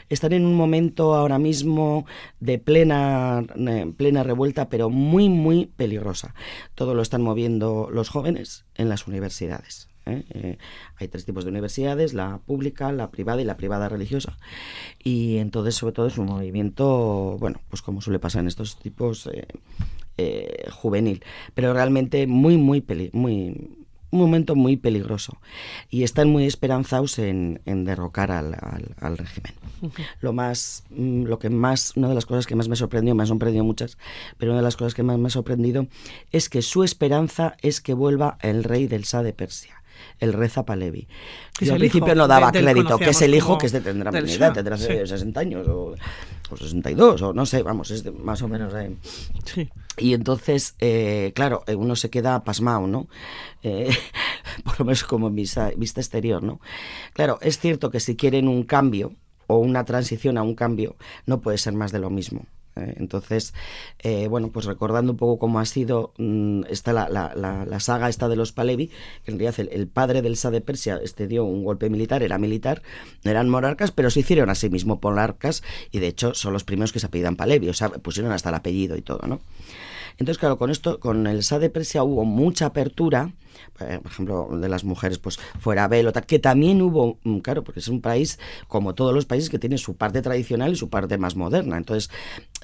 están 0.08 0.32
en 0.32 0.46
un 0.46 0.54
momento 0.54 1.14
ahora 1.14 1.38
mismo 1.38 2.06
de 2.40 2.58
plena, 2.58 3.44
eh, 3.56 3.92
plena 3.96 4.22
revuelta, 4.22 4.68
pero 4.68 4.88
muy, 4.88 5.28
muy 5.28 5.66
peligrosa. 5.66 6.34
Todo 6.74 6.94
lo 6.94 7.02
están 7.02 7.22
moviendo 7.22 7.88
los 7.92 8.08
jóvenes 8.08 8.64
en 8.76 8.88
las 8.88 9.06
universidades. 9.06 9.88
¿eh? 10.06 10.24
Eh, 10.30 10.58
hay 10.96 11.08
tres 11.08 11.26
tipos 11.26 11.44
de 11.44 11.50
universidades, 11.50 12.14
la 12.14 12.38
pública, 12.38 12.92
la 12.92 13.10
privada 13.10 13.42
y 13.42 13.44
la 13.44 13.58
privada 13.58 13.88
religiosa. 13.88 14.38
Y 15.02 15.36
entonces, 15.36 15.74
sobre 15.74 15.92
todo, 15.92 16.06
es 16.06 16.16
un 16.16 16.26
movimiento, 16.26 17.36
bueno, 17.38 17.60
pues 17.68 17.82
como 17.82 18.00
suele 18.00 18.18
pasar 18.18 18.40
en 18.40 18.48
estos 18.48 18.78
tipos, 18.78 19.28
juvenil. 20.70 21.24
Pero 21.54 21.72
realmente 21.72 22.26
muy, 22.26 22.58
muy, 22.58 22.82
peli 22.82 23.08
muy 23.14 23.79
un 24.10 24.20
momento 24.20 24.54
muy 24.54 24.76
peligroso 24.76 25.38
y 25.88 26.02
están 26.02 26.28
muy 26.28 26.46
esperanzados 26.46 27.18
en, 27.18 27.60
derrocar 27.64 28.30
al, 28.30 29.16
régimen. 29.16 29.54
Lo 30.20 30.32
más, 30.32 30.84
mm, 30.90 31.24
lo 31.24 31.38
que 31.38 31.50
más, 31.50 31.96
una 31.96 32.08
de 32.08 32.14
las 32.14 32.26
cosas 32.26 32.46
que 32.46 32.54
más 32.54 32.68
me 32.68 32.76
sorprendió, 32.76 33.14
me 33.14 33.22
han 33.22 33.26
sorprendido 33.26 33.64
muchas, 33.64 33.98
pero 34.38 34.52
una 34.52 34.60
de 34.60 34.64
las 34.64 34.76
cosas 34.76 34.94
que 34.94 35.02
más 35.02 35.18
me 35.18 35.28
ha 35.28 35.30
sorprendido 35.30 35.86
es 36.32 36.48
que 36.48 36.62
su 36.62 36.84
esperanza 36.84 37.56
es 37.62 37.80
que 37.80 37.94
vuelva 37.94 38.38
el 38.42 38.64
rey 38.64 38.86
del 38.86 39.04
Sa 39.04 39.22
de 39.22 39.32
Persia 39.32 39.80
el 40.18 40.32
Reza 40.32 40.64
Palevi. 40.64 41.08
Yo 41.60 41.74
al 41.74 41.78
principio 41.78 42.14
no 42.14 42.26
daba 42.28 42.52
crédito, 42.52 42.98
que 42.98 43.10
es 43.10 43.22
el 43.22 43.34
hijo 43.34 43.58
que 43.58 43.66
este 43.66 43.80
tendrá 43.80 44.10
mi 44.12 44.32
edad, 44.32 44.52
tendrá 44.52 44.76
60 44.76 45.40
años 45.40 45.66
o, 45.68 45.94
62, 46.58 47.22
o 47.22 47.32
no 47.32 47.46
sé, 47.46 47.62
vamos, 47.62 47.90
es 47.90 48.04
más 48.18 48.42
o 48.42 48.48
menos. 48.48 48.74
ahí. 48.74 48.96
sí. 49.44 49.68
Y 49.96 50.14
entonces, 50.14 50.74
eh, 50.78 51.32
claro, 51.34 51.62
eh, 51.66 51.74
uno 51.74 51.94
se 51.94 52.10
queda 52.10 52.42
pasmado, 52.42 52.86
¿no? 52.86 53.08
Eh, 53.62 53.90
por 54.64 54.78
lo 54.78 54.86
menos 54.86 55.04
como 55.04 55.30
vista, 55.30 55.70
vista 55.76 56.00
exterior, 56.00 56.42
¿no? 56.42 56.60
Claro, 57.12 57.38
es 57.42 57.58
cierto 57.58 57.90
que 57.90 58.00
si 58.00 58.16
quieren 58.16 58.48
un 58.48 58.64
cambio 58.64 59.12
o 59.46 59.58
una 59.58 59.84
transición 59.84 60.38
a 60.38 60.42
un 60.42 60.54
cambio, 60.54 60.96
no 61.26 61.40
puede 61.40 61.58
ser 61.58 61.74
más 61.74 61.92
de 61.92 61.98
lo 61.98 62.08
mismo. 62.08 62.46
¿Eh? 62.76 62.94
entonces, 62.96 63.54
eh, 63.98 64.28
bueno, 64.28 64.50
pues 64.50 64.66
recordando 64.66 65.12
un 65.12 65.18
poco 65.18 65.38
cómo 65.38 65.60
ha 65.60 65.66
sido 65.66 66.12
mm, 66.18 66.62
está 66.68 66.92
la, 66.92 67.08
la, 67.08 67.80
saga 67.80 68.08
esta 68.08 68.28
de 68.28 68.36
los 68.36 68.52
Palevi, 68.52 68.88
que 69.24 69.32
en 69.32 69.38
realidad 69.38 69.66
el, 69.70 69.88
padre 69.88 70.22
del 70.22 70.36
Sa 70.36 70.50
de 70.50 70.60
Persia 70.60 71.00
este 71.02 71.26
dio 71.26 71.44
un 71.44 71.64
golpe 71.64 71.90
militar, 71.90 72.22
era 72.22 72.38
militar, 72.38 72.82
eran 73.24 73.48
monarcas, 73.48 73.90
pero 73.90 74.10
se 74.10 74.20
hicieron 74.20 74.50
a 74.50 74.54
sí 74.54 74.70
mismo 74.70 74.98
monarcas 75.02 75.62
y 75.90 75.98
de 75.98 76.08
hecho 76.08 76.34
son 76.34 76.52
los 76.52 76.64
primeros 76.64 76.92
que 76.92 77.00
se 77.00 77.06
apellidan 77.06 77.36
Palevi, 77.36 77.68
o 77.68 77.74
sea, 77.74 77.88
pusieron 77.88 78.32
hasta 78.32 78.50
el 78.50 78.54
apellido 78.54 78.96
y 78.96 79.02
todo, 79.02 79.26
¿no? 79.26 79.40
Entonces, 80.18 80.38
claro, 80.38 80.58
con 80.58 80.70
esto, 80.70 81.00
con 81.00 81.26
el 81.26 81.42
Sa 81.42 81.58
de 81.58 81.70
Persia 81.70 82.02
hubo 82.02 82.24
mucha 82.24 82.66
apertura, 82.66 83.32
por 83.76 84.10
ejemplo, 84.10 84.48
de 84.52 84.68
las 84.68 84.84
mujeres, 84.84 85.18
pues 85.18 85.38
fuera 85.58 85.88
velo, 85.88 86.12
tal, 86.12 86.26
que 86.26 86.38
también 86.38 86.82
hubo, 86.82 87.18
mm, 87.24 87.38
claro, 87.38 87.64
porque 87.64 87.80
es 87.80 87.88
un 87.88 88.00
país, 88.00 88.38
como 88.68 88.94
todos 88.94 89.14
los 89.14 89.26
países, 89.26 89.50
que 89.50 89.58
tiene 89.58 89.78
su 89.78 89.96
parte 89.96 90.22
tradicional 90.22 90.72
y 90.72 90.76
su 90.76 90.88
parte 90.88 91.18
más 91.18 91.36
moderna. 91.36 91.76
Entonces, 91.76 92.10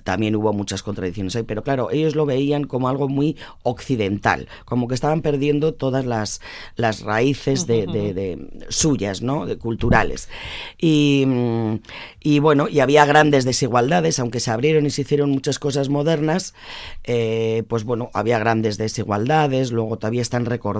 también 0.04 0.36
hubo 0.36 0.52
muchas 0.52 0.82
contradicciones 0.82 1.34
ahí, 1.34 1.42
pero 1.42 1.62
claro, 1.62 1.90
ellos 1.90 2.14
lo 2.14 2.26
veían 2.26 2.64
como 2.64 2.88
algo 2.88 3.08
muy 3.08 3.36
occidental, 3.62 4.48
como 4.64 4.86
que 4.88 4.94
estaban 4.94 5.20
perdiendo 5.20 5.74
todas 5.74 6.06
las, 6.06 6.40
las 6.76 7.00
raíces 7.00 7.66
de, 7.66 8.38
suyas, 8.68 9.22
¿no? 9.22 9.46
De 9.46 9.58
culturales. 9.58 10.28
Y, 10.78 11.24
mm, 11.26 11.74
y, 12.20 12.38
bueno, 12.38 12.68
y 12.68 12.80
había 12.80 13.04
grandes 13.04 13.44
desigualdades, 13.44 14.18
aunque 14.18 14.40
se 14.40 14.50
abrieron 14.50 14.86
y 14.86 14.90
se 14.90 15.02
hicieron 15.02 15.30
muchas 15.30 15.58
cosas 15.58 15.88
modernas, 15.88 16.54
eh, 17.04 17.64
pues 17.68 17.84
bueno, 17.84 18.10
había 18.14 18.38
grandes 18.38 18.78
desigualdades, 18.78 19.72
luego 19.72 19.96
todavía 19.96 20.22
están 20.22 20.44
recordando 20.44 20.75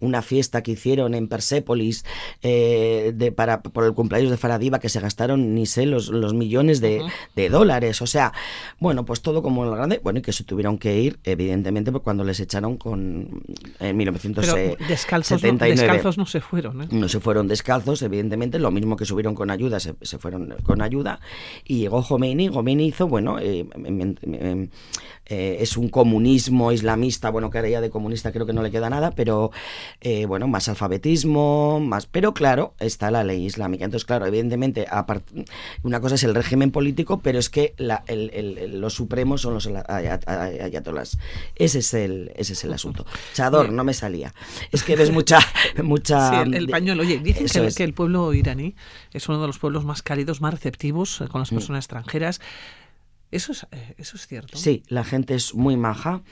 una 0.00 0.22
fiesta 0.22 0.62
que 0.62 0.72
hicieron 0.72 1.14
en 1.14 1.28
Persépolis 1.28 2.04
eh, 2.42 3.12
de, 3.14 3.32
para, 3.32 3.62
por 3.62 3.84
el 3.84 3.94
cumpleaños 3.94 4.30
de 4.30 4.36
Faradiva 4.36 4.78
que 4.78 4.88
se 4.88 5.00
gastaron, 5.00 5.54
ni 5.54 5.66
sé, 5.66 5.86
los, 5.86 6.08
los 6.08 6.34
millones 6.34 6.80
de, 6.80 7.02
de 7.36 7.48
dólares, 7.48 8.02
o 8.02 8.06
sea, 8.06 8.32
bueno, 8.78 9.04
pues 9.04 9.20
todo 9.20 9.42
como 9.42 9.64
el 9.64 9.70
grande. 9.70 10.00
Bueno, 10.02 10.18
y 10.18 10.22
que 10.22 10.32
se 10.32 10.44
tuvieron 10.44 10.78
que 10.78 10.98
ir, 10.98 11.18
evidentemente, 11.24 11.90
pues 11.90 12.02
cuando 12.02 12.24
les 12.24 12.40
echaron 12.40 12.76
con 12.76 13.42
en 13.80 13.96
1979. 13.96 14.76
Pero 14.78 14.88
descalzos, 14.88 15.42
no, 15.42 15.52
descalzos 15.58 16.18
no 16.18 16.26
se 16.26 16.40
fueron. 16.40 16.82
¿eh? 16.82 16.88
No 16.90 17.08
se 17.08 17.20
fueron 17.20 17.48
descalzos, 17.48 18.02
evidentemente. 18.02 18.58
Lo 18.58 18.70
mismo 18.70 18.96
que 18.96 19.04
subieron 19.04 19.34
con 19.34 19.50
ayuda, 19.50 19.80
se, 19.80 19.94
fueron 20.18 20.54
con 20.62 20.82
ayuda. 20.82 21.20
Y 21.64 21.78
llegó 21.78 22.02
Khomeini. 22.02 22.48
Khomeini 22.48 22.86
hizo, 22.86 23.08
bueno, 23.08 23.38
eh, 23.38 23.66
eh, 25.26 25.56
es 25.60 25.76
un 25.78 25.88
comunismo 25.88 26.70
islamista, 26.70 27.30
bueno, 27.30 27.50
que 27.50 27.58
ahora 27.58 27.70
ya 27.70 27.80
de 27.80 27.88
comunista 27.88 28.30
creo 28.30 28.44
que 28.44 28.52
no 28.52 28.62
le 28.62 28.70
queda 28.70 28.90
nada, 28.90 29.12
pero 29.14 29.50
eh, 30.00 30.26
bueno, 30.26 30.48
más 30.48 30.68
alfabetismo, 30.68 31.80
más, 31.80 32.06
pero 32.06 32.34
claro, 32.34 32.74
está 32.78 33.10
la 33.10 33.24
ley 33.24 33.44
islámica. 33.44 33.84
Entonces, 33.84 34.04
claro, 34.04 34.26
evidentemente, 34.26 34.86
una 35.82 36.00
cosa 36.00 36.14
es 36.14 36.24
el 36.24 36.34
régimen 36.34 36.70
político, 36.70 37.20
pero 37.20 37.38
es 37.38 37.50
que 37.50 37.74
los 37.78 38.94
supremos 38.94 39.42
son 39.42 39.54
los 39.54 39.66
ayatolás. 39.66 41.18
Ese 41.54 41.78
es 41.78 41.94
el, 41.94 42.32
ese 42.36 42.52
es 42.54 42.64
el 42.64 42.72
asunto. 42.72 43.06
Chador, 43.34 43.72
no 43.72 43.84
me 43.84 43.94
salía. 43.94 44.34
Es 44.72 44.82
que 44.82 44.96
ves 44.96 45.10
mucha... 45.10 45.38
mucha 45.82 46.42
el, 46.42 46.68
pañuelo. 46.68 47.02
Oye, 47.02 47.18
dicen 47.18 47.46
que, 47.46 47.74
que, 47.74 47.84
el 47.84 47.94
pueblo 47.94 48.32
iraní 48.32 48.74
es 49.12 49.28
uno 49.28 49.40
de 49.40 49.46
los 49.46 49.58
pueblos 49.58 49.84
más 49.84 50.02
cálidos, 50.02 50.40
más 50.40 50.54
receptivos 50.54 51.20
eh, 51.20 51.28
con 51.28 51.40
las 51.40 51.52
mm. 51.52 51.54
personas 51.54 51.84
extranjeras. 51.84 52.40
Eso 53.34 53.50
es, 53.50 53.66
eh, 53.72 53.94
eso 53.98 54.16
es 54.16 54.28
cierto. 54.28 54.56
Sí, 54.56 54.84
la 54.86 55.02
gente 55.02 55.34
es 55.34 55.56
muy 55.56 55.76
maja. 55.76 56.22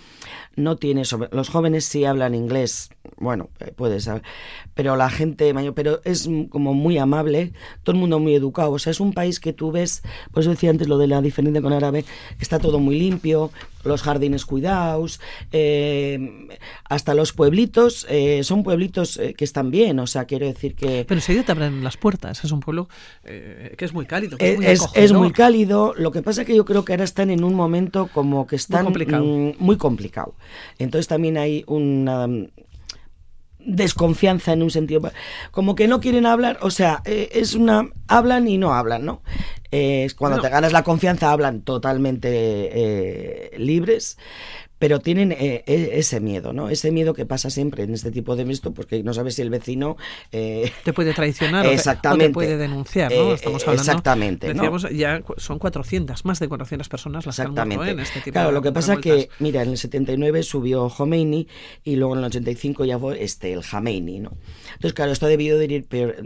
No 0.55 0.77
tiene 0.77 1.05
sobre... 1.05 1.29
Los 1.33 1.49
jóvenes 1.49 1.85
sí 1.85 2.05
hablan 2.05 2.33
inglés, 2.33 2.91
bueno, 3.17 3.51
eh, 3.59 3.73
puede 3.75 3.99
saber, 3.99 4.23
pero 4.75 4.95
la 4.95 5.11
gente 5.11 5.53
mayor, 5.53 5.75
pero 5.75 6.01
es 6.05 6.29
como 6.49 6.75
muy 6.75 6.99
amable, 6.99 7.55
todo 7.83 7.95
el 7.97 8.01
mundo 8.01 8.21
muy 8.21 8.37
educado. 8.37 8.71
O 8.71 8.79
sea, 8.79 8.93
es 8.93 9.01
un 9.01 9.13
país 9.13 9.41
que 9.41 9.53
tú 9.53 9.73
ves, 9.73 10.03
pues 10.31 10.47
decía 10.47 10.71
antes 10.71 10.87
lo 10.87 10.97
de 10.97 11.09
la 11.09 11.21
diferencia 11.21 11.61
con 11.61 11.73
árabe, 11.73 12.05
está 12.39 12.61
todo 12.61 12.79
muy 12.79 12.97
limpio, 12.97 13.51
los 13.85 14.03
jardines 14.03 14.47
cuidados, 14.47 15.21
eh, 15.53 16.49
hasta 16.85 17.15
los 17.15 17.33
pueblitos, 17.33 18.07
son 18.43 18.63
pueblitos 18.63 19.21
que 19.37 19.45
están 19.45 19.71
bien, 19.71 19.99
o 19.99 20.07
sea, 20.07 20.25
quiero 20.25 20.47
decir 20.47 20.75
que... 20.75 21.05
Pero 21.07 21.19
enseguida 21.19 21.45
te 21.45 21.53
abren 21.53 21.83
las 21.83 21.97
puertas, 21.97 22.45
es 22.45 22.53
un 22.53 22.61
pueblo 22.61 22.89
que 23.23 23.77
es 23.79 23.93
muy 23.93 24.07
cálido. 24.07 24.37
es, 24.39 24.57
muy 24.59 24.89
es, 24.95 25.13
muy 25.13 25.33
cálido, 25.33 25.95
lo 25.97 26.11
que 26.13 26.23
pasa 26.23 26.43
es 26.43 26.47
que 26.47 26.57
yo 26.57 26.65
creo 26.65 26.85
que 26.85 26.93
ahora 26.93 27.05
están 27.05 27.31
en 27.31 27.45
un 27.45 27.55
momento 27.55 28.09
como 28.13 28.47
que 28.47 28.57
están 28.57 28.93
muy 29.59 29.77
complicado. 29.77 30.35
Entonces 30.79 31.09
también 31.09 31.37
hay 31.37 31.65
una 31.67 32.27
mm, 32.27 32.49
desconfianza 33.59 34.53
en 34.53 34.63
un 34.63 34.71
sentido 34.71 35.11
como 35.51 35.75
que 35.75 35.87
no 35.87 36.01
quieren 36.01 36.27
hablar 36.27 36.59
o 36.63 36.71
sea 36.71 37.01
eh, 37.05 37.29
es 37.33 37.55
una 37.55 37.89
hablan 38.09 38.49
y 38.49 38.59
no 38.59 38.75
hablan 38.75 39.05
no 39.05 39.23
cuando 40.17 40.41
te 40.41 40.49
ganas 40.49 40.73
la 40.73 40.83
confianza 40.83 41.33
hablan 41.33 41.63
totalmente 41.63 42.29
eh, 42.31 43.51
libres 43.59 44.19
pero 44.83 44.99
tienen 44.99 45.31
eh, 45.31 45.63
e, 45.65 45.91
ese 46.01 46.19
miedo, 46.19 46.53
¿no? 46.53 46.69
Ese 46.69 46.91
miedo 46.91 47.15
que 47.15 47.25
pasa 47.25 47.51
siempre 47.51 47.85
en 47.85 47.95
este 47.95 48.11
tipo 48.11 48.35
de 48.35 48.43
esto, 48.51 48.75
porque 48.75 49.05
no 49.05 49.15
sabes 49.15 49.37
si 49.37 49.43
el 49.43 49.49
vecino... 49.49 49.97
Eh, 50.33 50.73
te 50.83 50.93
puede 50.93 51.15
traicionar 51.15 51.65
exactamente, 51.67 52.25
o, 52.25 52.27
te, 52.27 52.33
puede 52.33 52.57
denunciar, 52.57 53.13
¿no? 53.13 53.31
Eh, 53.31 53.35
Estamos 53.35 53.63
hablando, 53.63 53.81
exactamente. 53.81 54.53
Decíamos, 54.53 54.91
ya 54.91 55.23
son 55.37 55.61
400, 55.61 56.25
más 56.25 56.41
de 56.41 56.49
400 56.49 56.89
personas 56.89 57.25
las 57.27 57.37
que 57.37 57.43
han 57.43 57.71
en 57.71 58.01
este 58.01 58.23
tipo 58.23 58.33
Claro, 58.33 58.51
lo 58.51 58.61
que 58.61 58.73
pasa 58.73 58.97
que, 58.97 59.29
mira, 59.39 59.63
en 59.63 59.69
el 59.69 59.79
79 59.79 60.43
subió 60.43 60.89
Khomeini 60.89 61.47
y 61.85 61.95
luego 61.95 62.15
en 62.15 62.19
el 62.19 62.25
85 62.25 62.85
ya 62.85 62.99
fue 62.99 63.23
este, 63.23 63.53
el 63.53 63.63
Jameini, 63.63 64.19
¿no? 64.19 64.33
Entonces, 64.73 64.95
claro, 64.95 65.13
esto 65.13 65.27
ha 65.27 65.29
debido 65.29 65.59
de 65.59 65.67
ir 65.67 65.87
peor, 65.87 66.17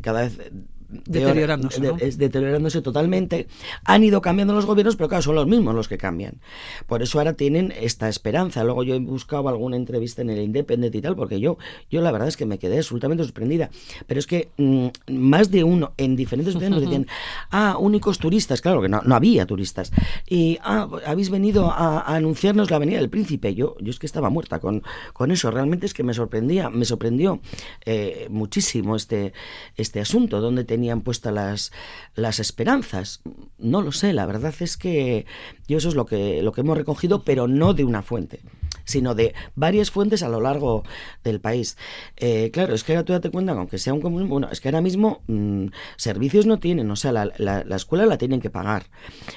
cada 0.00 0.22
vez 0.22 0.38
deteriorándose, 0.88 1.92
es 2.00 2.18
deteriorándose 2.18 2.82
totalmente. 2.82 3.48
Han 3.84 4.04
ido 4.04 4.20
cambiando 4.20 4.54
los 4.54 4.66
gobiernos, 4.66 4.96
pero 4.96 5.08
claro, 5.08 5.22
son 5.22 5.34
los 5.34 5.46
mismos 5.46 5.74
los 5.74 5.88
que 5.88 5.98
cambian. 5.98 6.40
Por 6.86 7.02
eso 7.02 7.18
ahora 7.18 7.34
tienen 7.34 7.72
esta 7.80 8.08
esperanza. 8.08 8.64
Luego 8.64 8.82
yo 8.82 8.94
he 8.94 8.98
buscado 8.98 9.48
alguna 9.48 9.76
entrevista 9.76 10.22
en 10.22 10.30
el 10.30 10.40
Independent 10.40 10.94
y 10.94 11.00
tal, 11.00 11.16
porque 11.16 11.40
yo, 11.40 11.58
yo 11.90 12.00
la 12.00 12.12
verdad 12.12 12.28
es 12.28 12.36
que 12.36 12.46
me 12.46 12.58
quedé 12.58 12.78
absolutamente 12.78 13.24
sorprendida. 13.24 13.70
Pero 14.06 14.20
es 14.20 14.26
que 14.26 14.48
mm, 14.56 14.86
más 15.12 15.50
de 15.50 15.64
uno 15.64 15.92
en 15.96 16.16
diferentes 16.16 16.54
medios 16.56 16.80
decían, 16.80 17.06
ah, 17.50 17.76
únicos 17.78 18.18
turistas, 18.18 18.60
claro 18.60 18.80
que 18.80 18.88
no, 18.88 19.02
no 19.04 19.14
había 19.14 19.46
turistas. 19.46 19.92
Y 20.28 20.58
ah, 20.62 20.88
habéis 21.06 21.30
venido 21.30 21.70
a, 21.70 22.14
anunciarnos 22.14 22.70
la 22.70 22.78
venida 22.78 22.98
del 22.98 23.10
príncipe. 23.10 23.54
Yo, 23.54 23.76
yo 23.80 23.90
es 23.90 23.98
que 23.98 24.06
estaba 24.06 24.30
muerta 24.30 24.60
con, 24.60 24.82
con 25.12 25.30
eso. 25.30 25.50
Realmente 25.50 25.86
es 25.86 25.94
que 25.94 26.02
me 26.02 26.14
sorprendía, 26.14 26.70
me 26.70 26.84
sorprendió 26.84 27.40
eh, 27.84 28.28
muchísimo 28.30 28.96
este, 28.96 29.32
este 29.76 30.00
asunto, 30.00 30.40
donde 30.40 30.64
te 30.64 30.75
tenían 30.76 31.00
puestas 31.00 31.32
las, 31.32 31.72
las 32.14 32.38
esperanzas. 32.38 33.22
No 33.56 33.80
lo 33.80 33.92
sé, 33.92 34.12
la 34.12 34.26
verdad 34.26 34.54
es 34.60 34.76
que 34.76 35.24
yo 35.66 35.78
eso 35.78 35.88
es 35.88 35.94
lo 35.94 36.04
que, 36.04 36.42
lo 36.42 36.52
que 36.52 36.60
hemos 36.60 36.76
recogido, 36.76 37.24
pero 37.24 37.48
no 37.48 37.72
de 37.72 37.84
una 37.84 38.02
fuente 38.02 38.40
sino 38.84 39.16
de 39.16 39.34
varias 39.56 39.90
fuentes 39.90 40.22
a 40.22 40.28
lo 40.28 40.40
largo 40.40 40.84
del 41.24 41.40
país. 41.40 41.76
Eh, 42.16 42.52
claro, 42.52 42.72
es 42.72 42.84
que 42.84 42.92
ahora 42.92 43.04
tú 43.04 43.12
date 43.14 43.30
cuenta, 43.30 43.50
aunque 43.50 43.78
sea 43.78 43.92
un 43.92 44.00
comunismo, 44.00 44.34
bueno, 44.34 44.48
es 44.52 44.60
que 44.60 44.68
ahora 44.68 44.80
mismo 44.80 45.22
mm, 45.26 45.66
servicios 45.96 46.46
no 46.46 46.60
tienen, 46.60 46.88
o 46.88 46.94
sea, 46.94 47.10
la, 47.10 47.32
la, 47.36 47.76
escuela 47.76 48.06
la 48.06 48.16
tienen 48.16 48.40
que 48.40 48.48
pagar, 48.48 48.86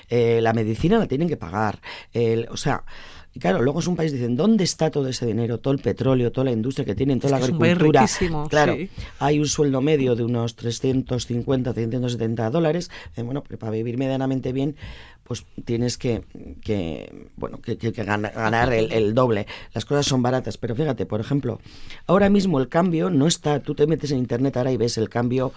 eh, 0.08 0.39
la 0.39 0.53
medicina 0.53 1.00
la 1.00 1.08
tienen 1.08 1.27
que 1.27 1.36
pagar, 1.36 1.79
o 2.51 2.58
sea, 2.58 2.84
y 3.33 3.39
claro, 3.39 3.62
luego 3.62 3.79
es 3.79 3.88
un 3.88 3.95
país, 3.95 4.12
dicen, 4.12 4.36
¿dónde 4.36 4.63
está 4.63 4.89
todo 4.89 5.07
ese 5.07 5.25
dinero, 5.25 5.59
todo 5.59 5.74
el 5.74 5.79
petróleo, 5.79 6.31
toda 6.31 6.45
la 6.45 6.51
industria 6.51 6.83
que 6.83 6.95
tienen, 6.95 7.19
toda 7.19 7.38
la 7.38 7.45
agricultura? 7.45 8.05
claro, 8.50 8.75
hay 9.19 9.39
un 9.39 9.45
sueldo 9.45 9.81
medio 9.81 10.15
de 10.15 10.24
unos 10.24 10.55
350, 10.55 11.74
370 11.74 12.50
dólares. 12.50 12.89
Eh, 13.15 13.21
bueno, 13.21 13.43
pero 13.48 13.59
para 13.59 13.71
vivir 13.71 13.98
medianamente 14.00 14.51
bien, 14.51 14.75
pues 15.29 15.45
tienes 15.63 16.00
que, 16.00 16.24
que 16.63 17.27
bueno, 17.38 17.62
que, 17.62 17.75
ganar 17.75 18.74
el, 18.74 19.13
doble. 19.13 19.45
Las 19.75 19.86
cosas 19.86 20.07
son 20.07 20.24
baratas, 20.24 20.57
pero 20.57 20.74
fíjate, 20.74 21.05
por 21.05 21.21
ejemplo, 21.21 21.62
ahora 22.07 22.31
mismo 22.31 22.59
el 22.59 22.67
cambio 22.67 23.12
no 23.12 23.27
está, 23.27 23.59
tú 23.59 23.75
te 23.75 23.86
metes 23.86 24.09
en 24.09 24.17
internet 24.17 24.57
ahora 24.57 24.71
y 24.71 24.77
ves 24.77 24.98
el 24.98 25.07
cambio, 25.07 25.53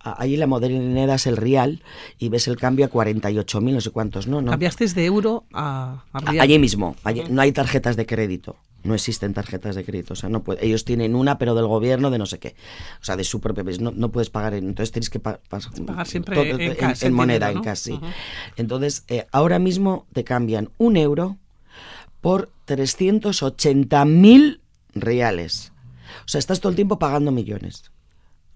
ahí 0.00 0.36
la 0.36 0.46
modernidad 0.46 1.14
es 1.14 1.26
el 1.26 1.38
real 1.38 1.82
y 2.18 2.28
ves 2.28 2.48
el 2.48 2.58
cambio 2.58 2.84
a 2.84 2.90
48.000, 2.90 3.72
no 3.72 3.80
sé 3.80 3.90
cuántos, 3.92 4.26
¿no? 4.26 4.42
no. 4.42 4.50
Cambiaste 4.50 4.86
de 4.88 5.06
euro 5.06 5.44
a, 5.54 6.04
real. 6.12 6.40
Allí 6.40 6.58
mismo, 6.58 6.94
allí, 7.02 7.22
no 7.30 7.40
hay 7.40 7.52
tarjetas 7.52 7.96
de 7.96 8.04
crédito. 8.04 8.56
No 8.84 8.94
existen 8.94 9.34
tarjetas 9.34 9.74
de 9.74 9.84
crédito. 9.84 10.12
O 10.12 10.16
sea, 10.16 10.28
no 10.28 10.42
puede, 10.44 10.64
ellos 10.64 10.84
tienen 10.84 11.14
una, 11.16 11.36
pero 11.38 11.54
del 11.54 11.66
gobierno 11.66 12.10
de 12.10 12.18
no 12.18 12.26
sé 12.26 12.38
qué. 12.38 12.54
O 13.00 13.04
sea, 13.04 13.16
de 13.16 13.24
su 13.24 13.40
propio 13.40 13.64
país. 13.64 13.80
No, 13.80 13.90
no 13.90 14.10
puedes 14.12 14.30
pagar, 14.30 14.54
en, 14.54 14.68
entonces 14.68 14.92
tienes 14.92 15.10
que 15.10 15.18
pa- 15.20 15.40
Pagar 15.86 16.06
siempre 16.06 16.34
todo- 16.36 16.44
en 16.44 16.60
en, 16.60 16.68
en 17.06 17.12
moneda, 17.14 17.48
dinero, 17.48 17.58
en 17.70 17.76
sí. 17.76 17.92
Ujú. 17.94 18.06
Entonces, 18.56 19.04
eh, 19.08 19.26
ahora 19.32 19.58
mismo 19.58 20.06
te 20.12 20.22
cambian 20.22 20.70
un 20.78 20.96
euro 20.96 21.36
por 22.20 22.50
380.000 22.66 24.60
reales. 24.94 25.72
O 26.24 26.28
sea, 26.28 26.38
estás 26.38 26.60
todo 26.60 26.70
el 26.70 26.76
tiempo 26.76 26.98
pagando 26.98 27.32
millones. 27.32 27.90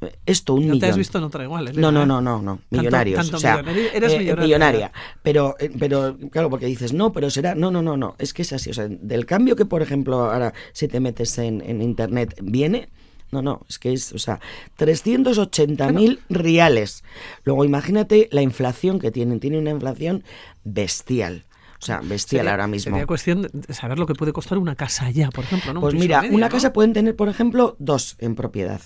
Eh, 0.01 0.17
Esto, 0.27 0.55
un 0.55 0.61
No 0.61 0.65
millón. 0.75 0.81
te 0.81 0.87
has 0.87 0.97
visto 0.97 1.19
en 1.19 1.25
otra 1.25 1.43
igual. 1.45 1.69
Elena, 1.69 1.81
No, 1.81 1.93
no, 1.93 2.03
¿eh? 2.03 2.07
no, 2.07 2.21
no, 2.21 2.41
no, 2.43 2.61
millonarios. 2.71 3.17
tanto 3.21 3.37
o 3.37 3.41
sea, 3.41 3.57
millonario. 3.59 3.91
Eres 3.93 4.13
eh, 4.13 4.19
millonaria. 4.19 4.45
millonaria. 4.47 4.93
Pero, 5.23 5.57
eh, 5.59 5.71
pero, 5.79 6.17
claro, 6.31 6.51
porque 6.51 6.67
dices, 6.67 6.93
no, 6.93 7.13
pero 7.13 7.31
será. 7.31 7.55
No, 7.55 7.71
no, 7.71 7.83
no, 7.83 7.97
no. 7.97 8.15
Es 8.19 8.33
que 8.33 8.43
es 8.43 8.53
así. 8.53 8.71
O 8.71 8.75
sea, 8.75 8.87
del 8.89 9.27
cambio 9.27 9.57
que, 9.57 9.65
por 9.65 9.83
ejemplo, 9.83 10.31
ahora 10.31 10.55
si 10.73 10.87
te 10.89 11.01
metes 11.01 11.37
en, 11.39 11.61
en 11.63 11.83
internet 11.83 12.37
viene. 12.43 12.89
No, 13.31 13.43
no, 13.43 13.61
es 13.69 13.79
que 13.79 13.93
es, 13.93 14.13
o 14.15 14.19
sea, 14.19 14.41
380.000 14.79 16.21
reales. 16.31 17.05
Luego 17.45 17.65
imagínate 17.65 18.29
la 18.33 18.43
inflación 18.43 18.99
que 18.99 19.11
tienen. 19.11 19.41
Tienen 19.41 19.61
una 19.61 19.71
inflación 19.71 20.25
bestial. 20.65 21.45
O 21.81 21.85
sea, 21.85 22.01
bestial 22.01 22.41
Sería- 22.41 22.51
ahora 22.51 22.67
mismo. 22.67 22.91
Sería 22.91 23.07
cuestión 23.07 23.49
de 23.53 23.75
saber 23.75 23.99
lo 23.99 24.07
que 24.07 24.15
puede 24.15 24.33
costar 24.33 24.59
una 24.59 24.75
casa 24.75 25.07
allá, 25.07 25.31
por 25.31 25.45
ejemplo. 25.45 25.73
¿no? 25.73 25.81
Pues 25.81 25.95
mira, 25.95 26.23
medio, 26.23 26.37
una 26.37 26.47
¿no? 26.47 26.53
casa 26.53 26.73
pueden 26.73 26.93
tener, 26.93 27.15
por 27.15 27.29
ejemplo, 27.29 27.77
dos 27.79 28.17
en 28.19 28.35
propiedad. 28.35 28.81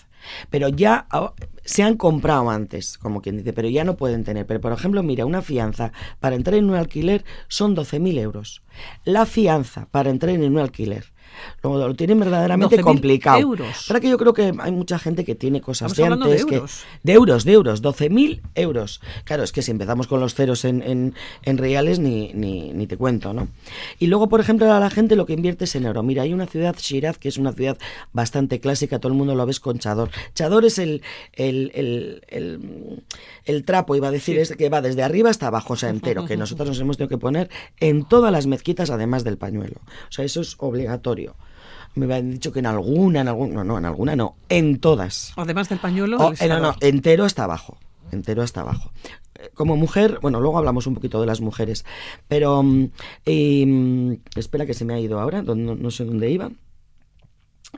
Pero 0.50 0.68
ya 0.68 1.06
ah, 1.10 1.32
se 1.64 1.82
han 1.82 1.96
comprado 1.96 2.50
antes, 2.50 2.98
como 2.98 3.22
quien 3.22 3.38
dice, 3.38 3.52
pero 3.52 3.68
ya 3.68 3.84
no 3.84 3.96
pueden 3.96 4.24
tener. 4.24 4.46
Pero, 4.46 4.60
por 4.60 4.72
ejemplo, 4.72 5.02
mira, 5.02 5.24
una 5.26 5.42
fianza 5.42 5.92
para 6.20 6.36
entrar 6.36 6.56
en 6.56 6.68
un 6.68 6.76
alquiler 6.76 7.24
son 7.48 7.74
12.000 7.74 8.18
euros. 8.18 8.62
La 9.04 9.26
fianza 9.26 9.88
para 9.90 10.10
entrar 10.10 10.34
en 10.34 10.44
un 10.44 10.58
alquiler. 10.58 11.11
Lo, 11.62 11.76
lo 11.88 11.94
tienen 11.94 12.18
verdaderamente 12.20 12.76
12.000 12.76 12.82
complicado. 12.82 13.40
euros. 13.40 13.84
Para 13.88 14.00
que 14.00 14.08
yo 14.08 14.18
creo 14.18 14.32
que 14.34 14.52
hay 14.58 14.72
mucha 14.72 14.98
gente 14.98 15.24
que 15.24 15.34
tiene 15.34 15.60
cosas 15.60 15.92
Estamos 15.92 16.18
de 16.18 16.24
de 16.26 16.30
antes. 16.32 16.46
que- 16.46 16.54
euros. 16.56 16.84
de 17.02 17.12
euros, 17.12 17.44
de 17.44 17.52
euros, 17.52 17.82
12.000 17.82 18.40
euros. 18.54 19.00
Claro, 19.24 19.42
es 19.42 19.52
que 19.52 19.62
si 19.62 19.70
empezamos 19.70 20.06
con 20.06 20.20
los 20.20 20.34
ceros 20.34 20.64
en, 20.64 20.82
en, 20.82 21.14
en 21.42 21.58
reales, 21.58 21.98
ni, 21.98 22.32
ni, 22.34 22.72
ni 22.72 22.86
te 22.86 22.96
cuento, 22.96 23.32
¿no? 23.32 23.48
Y 23.98 24.06
luego, 24.08 24.28
por 24.28 24.40
ejemplo, 24.40 24.72
a 24.72 24.80
la 24.80 24.90
gente 24.90 25.16
lo 25.16 25.26
que 25.26 25.34
invierte 25.34 25.64
es 25.64 25.74
en 25.76 25.86
oro. 25.86 26.02
Mira, 26.02 26.22
hay 26.22 26.32
una 26.32 26.46
ciudad, 26.46 26.74
Shiraz, 26.78 27.18
que 27.18 27.28
es 27.28 27.38
una 27.38 27.52
ciudad 27.52 27.78
bastante 28.12 28.60
clásica, 28.60 28.98
todo 28.98 29.12
el 29.12 29.18
mundo 29.18 29.34
lo 29.34 29.46
ves 29.46 29.60
con 29.60 29.78
chador. 29.78 30.10
Chador 30.34 30.64
es 30.64 30.78
el, 30.78 31.02
el, 31.34 31.70
el, 31.74 32.22
el, 32.28 33.02
el 33.44 33.64
trapo, 33.64 33.94
iba 33.96 34.08
a 34.08 34.10
decir, 34.10 34.38
es 34.38 34.52
que 34.56 34.68
va 34.68 34.80
desde 34.80 35.02
arriba 35.02 35.30
hasta 35.30 35.46
abajo, 35.46 35.74
o 35.74 35.76
sea, 35.76 35.90
entero, 35.90 36.26
que 36.26 36.36
nosotros 36.36 36.68
nos 36.68 36.80
hemos 36.80 36.96
tenido 36.96 37.08
que 37.08 37.18
poner 37.18 37.50
en 37.80 38.04
todas 38.04 38.32
las 38.32 38.46
mezquitas, 38.46 38.90
además 38.90 39.22
del 39.24 39.38
pañuelo. 39.38 39.76
O 40.08 40.12
sea, 40.12 40.24
eso 40.24 40.40
es 40.40 40.56
obligatorio. 40.58 41.21
Me 41.94 42.06
habían 42.06 42.30
dicho 42.30 42.52
que 42.52 42.60
en 42.60 42.66
alguna, 42.66 43.20
en 43.20 43.28
alguna, 43.28 43.54
no, 43.56 43.64
no, 43.64 43.78
en 43.78 43.84
alguna 43.84 44.16
no, 44.16 44.36
en 44.48 44.80
todas. 44.80 45.32
Además 45.36 45.68
del 45.68 45.78
pañuelo. 45.78 46.16
Oh, 46.18 46.32
eh, 46.38 46.48
no, 46.48 46.58
no, 46.58 46.74
entero 46.80 47.24
hasta 47.24 47.44
abajo. 47.44 47.76
Entero 48.10 48.42
hasta 48.42 48.62
abajo. 48.62 48.92
Eh, 49.38 49.50
Como 49.54 49.76
mujer, 49.76 50.18
bueno, 50.22 50.40
luego 50.40 50.58
hablamos 50.58 50.86
un 50.86 50.94
poquito 50.94 51.20
de 51.20 51.26
las 51.26 51.40
mujeres, 51.40 51.84
pero 52.28 52.62
mm, 52.62 52.90
mm, 53.26 54.12
espera 54.36 54.64
que 54.64 54.74
se 54.74 54.84
me 54.84 54.94
ha 54.94 55.00
ido 55.00 55.20
ahora, 55.20 55.42
no 55.42 55.90
sé 55.90 56.04
dónde 56.04 56.30
iba. 56.30 56.50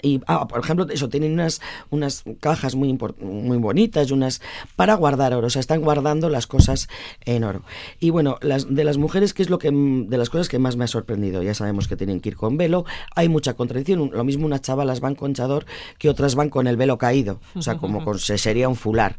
Y, 0.02 0.20
ah, 0.26 0.48
por 0.48 0.58
ejemplo, 0.60 0.86
eso, 0.90 1.08
tienen 1.08 1.34
unas, 1.34 1.60
unas 1.90 2.24
cajas 2.40 2.74
muy, 2.74 2.98
muy 3.20 3.58
bonitas, 3.58 4.10
unas 4.10 4.40
para 4.74 4.94
guardar 4.94 5.32
oro, 5.34 5.46
o 5.46 5.50
sea, 5.50 5.60
están 5.60 5.82
guardando 5.82 6.28
las 6.28 6.46
cosas 6.46 6.88
en 7.24 7.44
oro. 7.44 7.62
Y 8.00 8.10
bueno, 8.10 8.36
las, 8.42 8.74
de 8.74 8.82
las 8.84 8.98
mujeres, 8.98 9.34
¿qué 9.34 9.42
es 9.42 9.50
lo 9.50 9.58
que, 9.58 9.70
mm, 9.70 10.08
de 10.08 10.18
las 10.18 10.30
cosas 10.30 10.48
que 10.48 10.58
más 10.58 10.76
me 10.76 10.84
ha 10.84 10.88
sorprendido? 10.88 11.42
Ya 11.42 11.54
sabemos 11.54 11.86
que 11.86 11.96
tienen 11.96 12.20
que 12.20 12.30
ir 12.30 12.36
con 12.36 12.56
velo, 12.56 12.84
hay 13.14 13.28
mucha 13.28 13.54
contradicción, 13.54 14.10
lo 14.12 14.24
mismo 14.24 14.46
unas 14.46 14.62
chavalas 14.62 15.00
van 15.00 15.14
con 15.14 15.32
chador 15.32 15.64
que 15.98 16.08
otras 16.08 16.34
van 16.34 16.50
con 16.50 16.66
el 16.66 16.76
velo 16.76 16.98
caído, 16.98 17.40
o 17.54 17.62
sea, 17.62 17.76
como 17.76 18.04
con, 18.04 18.18
se 18.18 18.36
sería 18.36 18.68
un 18.68 18.76
fular. 18.76 19.16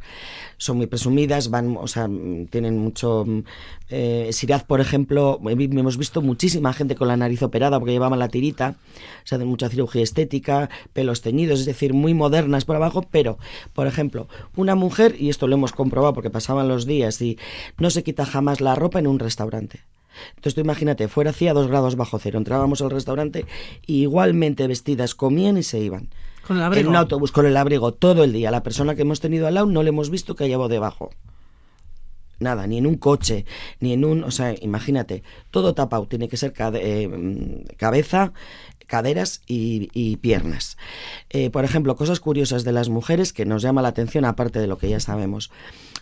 Son 0.57 0.77
muy 0.77 0.87
presumidas, 0.87 1.49
van, 1.49 1.77
o 1.79 1.87
sea, 1.87 2.07
mm, 2.07 2.47
tienen 2.47 2.77
mucho... 2.77 3.23
mm, 3.25 3.43
Eh, 3.89 4.29
Siraz, 4.31 4.63
por 4.63 4.81
ejemplo, 4.81 5.39
hemos 5.45 5.97
visto 5.97 6.23
muchísima 6.23 6.73
gente 6.73 6.95
con 6.95 7.07
la 7.07 7.17
nariz 7.17 7.43
operada 7.43 7.77
porque 7.79 7.91
llevaban 7.91 8.17
la 8.17 8.29
tirita, 8.29 8.77
se 9.25 9.35
hacen 9.35 9.47
mucha 9.47 9.69
cirugía 9.69 10.01
estética, 10.01 10.64
pelos 10.93 11.21
teñidos, 11.21 11.59
es 11.61 11.65
decir, 11.65 11.93
muy 11.93 12.13
modernas 12.13 12.65
por 12.65 12.75
abajo, 12.75 13.05
pero, 13.09 13.37
por 13.73 13.87
ejemplo, 13.87 14.27
una 14.55 14.75
mujer, 14.75 15.15
y 15.19 15.29
esto 15.29 15.47
lo 15.47 15.55
hemos 15.55 15.71
comprobado 15.71 16.13
porque 16.13 16.29
pasaban 16.29 16.67
los 16.67 16.85
días 16.85 17.21
y 17.21 17.37
no 17.77 17.89
se 17.89 18.03
quita 18.03 18.25
jamás 18.25 18.61
la 18.61 18.75
ropa 18.75 18.99
en 18.99 19.07
un 19.07 19.19
restaurante. 19.19 19.81
Entonces 20.29 20.55
tú 20.55 20.61
imagínate, 20.61 21.07
fuera 21.07 21.31
hacía 21.31 21.53
dos 21.53 21.67
grados 21.67 21.95
bajo 21.95 22.19
cero, 22.19 22.37
entrábamos 22.37 22.81
al 22.81 22.89
restaurante 22.91 23.45
y 23.85 24.01
igualmente 24.01 24.67
vestidas 24.67 25.13
comían 25.15 25.57
y 25.57 25.63
se 25.63 25.79
iban. 25.79 26.09
Con 26.47 26.57
el 26.57 26.61
En 26.61 26.67
abrigo. 26.67 26.89
un 26.89 26.95
autobús 26.95 27.31
con 27.31 27.45
el 27.45 27.57
abrigo 27.57 27.93
todo 27.93 28.23
el 28.23 28.31
día. 28.31 28.51
La 28.51 28.63
persona 28.63 28.95
que 28.95 29.01
hemos 29.01 29.19
tenido 29.19 29.47
al 29.47 29.55
lado 29.55 29.65
no 29.65 29.83
le 29.83 29.89
hemos 29.89 30.09
visto 30.09 30.35
que 30.35 30.47
llevado 30.47 30.69
debajo. 30.69 31.09
Nada, 32.39 32.67
ni 32.67 32.77
en 32.77 32.87
un 32.87 32.95
coche, 32.95 33.45
ni 33.79 33.93
en 33.93 34.03
un... 34.05 34.23
O 34.23 34.31
sea, 34.31 34.53
imagínate, 34.61 35.23
todo 35.51 35.73
tapado. 35.73 36.07
Tiene 36.07 36.27
que 36.27 36.37
ser 36.37 36.53
eh, 36.75 37.63
cabeza, 37.77 38.33
caderas 38.87 39.41
y, 39.47 39.89
y 39.93 40.17
piernas. 40.17 40.77
Eh, 41.29 41.49
por 41.49 41.63
ejemplo, 41.65 41.95
cosas 41.95 42.19
curiosas 42.19 42.63
de 42.63 42.71
las 42.71 42.89
mujeres 42.89 43.33
que 43.33 43.45
nos 43.45 43.61
llama 43.61 43.81
la 43.81 43.87
atención, 43.89 44.25
aparte 44.25 44.59
de 44.59 44.67
lo 44.67 44.77
que 44.77 44.89
ya 44.89 44.99
sabemos. 44.99 45.51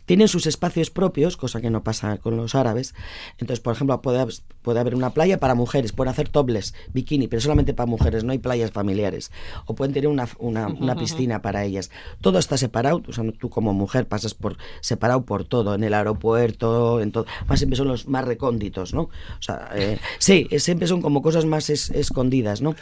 Tienen 0.05 0.27
sus 0.27 0.47
espacios 0.47 0.89
propios, 0.89 1.37
cosa 1.37 1.61
que 1.61 1.69
no 1.69 1.83
pasa 1.83 2.17
con 2.17 2.35
los 2.35 2.55
árabes. 2.55 2.93
Entonces, 3.37 3.61
por 3.61 3.73
ejemplo, 3.73 4.01
puede, 4.01 4.19
hab- 4.19 4.41
puede 4.63 4.79
haber 4.79 4.95
una 4.95 5.11
playa 5.11 5.39
para 5.39 5.53
mujeres, 5.53 5.91
pueden 5.91 6.09
hacer 6.11 6.29
topless, 6.29 6.73
bikini, 6.93 7.27
pero 7.27 7.41
solamente 7.41 7.73
para 7.73 7.85
mujeres, 7.85 8.23
no 8.23 8.31
hay 8.31 8.39
playas 8.39 8.71
familiares. 8.71 9.31
O 9.65 9.75
pueden 9.75 9.93
tener 9.93 10.07
una, 10.09 10.27
una, 10.39 10.67
una 10.67 10.95
piscina 10.95 11.41
para 11.41 11.63
ellas. 11.63 11.91
Todo 12.21 12.39
está 12.39 12.57
separado, 12.57 13.03
o 13.07 13.13
sea, 13.13 13.23
tú 13.37 13.49
como 13.49 13.73
mujer 13.73 14.07
pasas 14.07 14.33
por 14.33 14.57
separado 14.81 15.21
por 15.23 15.43
todo, 15.45 15.75
en 15.75 15.83
el 15.83 15.93
aeropuerto, 15.93 17.01
en 17.01 17.11
todo. 17.11 17.25
Más 17.47 17.59
siempre 17.59 17.77
son 17.77 17.87
los 17.89 18.07
más 18.07 18.25
recónditos, 18.25 18.93
¿no? 18.93 19.01
O 19.03 19.41
sea, 19.41 19.69
eh, 19.75 19.99
sí, 20.19 20.47
eh, 20.49 20.59
siempre 20.59 20.87
son 20.87 21.01
como 21.01 21.21
cosas 21.21 21.45
más 21.45 21.69
es- 21.69 21.89
escondidas, 21.91 22.61
¿no? 22.61 22.75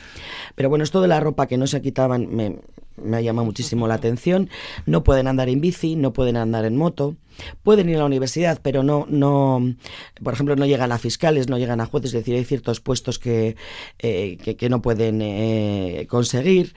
Pero 0.55 0.69
bueno, 0.69 0.83
esto 0.83 1.01
de 1.01 1.07
la 1.07 1.19
ropa 1.19 1.47
que 1.47 1.57
no 1.57 1.67
se 1.67 1.81
quitaban 1.81 2.33
me, 2.35 2.59
me 3.01 3.17
ha 3.17 3.21
llamado 3.21 3.45
muchísimo 3.45 3.87
la 3.87 3.95
atención. 3.95 4.49
No 4.85 5.03
pueden 5.03 5.27
andar 5.27 5.49
en 5.49 5.61
bici, 5.61 5.95
no 5.95 6.13
pueden 6.13 6.37
andar 6.37 6.65
en 6.65 6.77
moto. 6.77 7.15
Pueden 7.63 7.89
ir 7.89 7.95
a 7.95 7.99
la 7.99 8.06
universidad, 8.06 8.60
pero 8.62 8.84
no, 8.84 9.06
no, 9.10 9.75
por 10.23 10.34
ejemplo, 10.34 10.56
no 10.56 10.65
llegan 10.65 10.91
a 10.91 10.97
fiscales, 10.97 11.49
no 11.49 11.58
llegan 11.58 11.82
a 11.82 11.86
jueces, 11.86 12.13
es 12.13 12.21
decir, 12.21 12.36
hay 12.36 12.45
ciertos 12.45 12.80
puestos 12.80 13.19
que, 13.19 13.56
eh, 13.99 14.38
que, 14.38 14.69
no 14.69 14.82
pueden 14.82 15.21
eh, 15.21 16.08
conseguir. 16.10 16.73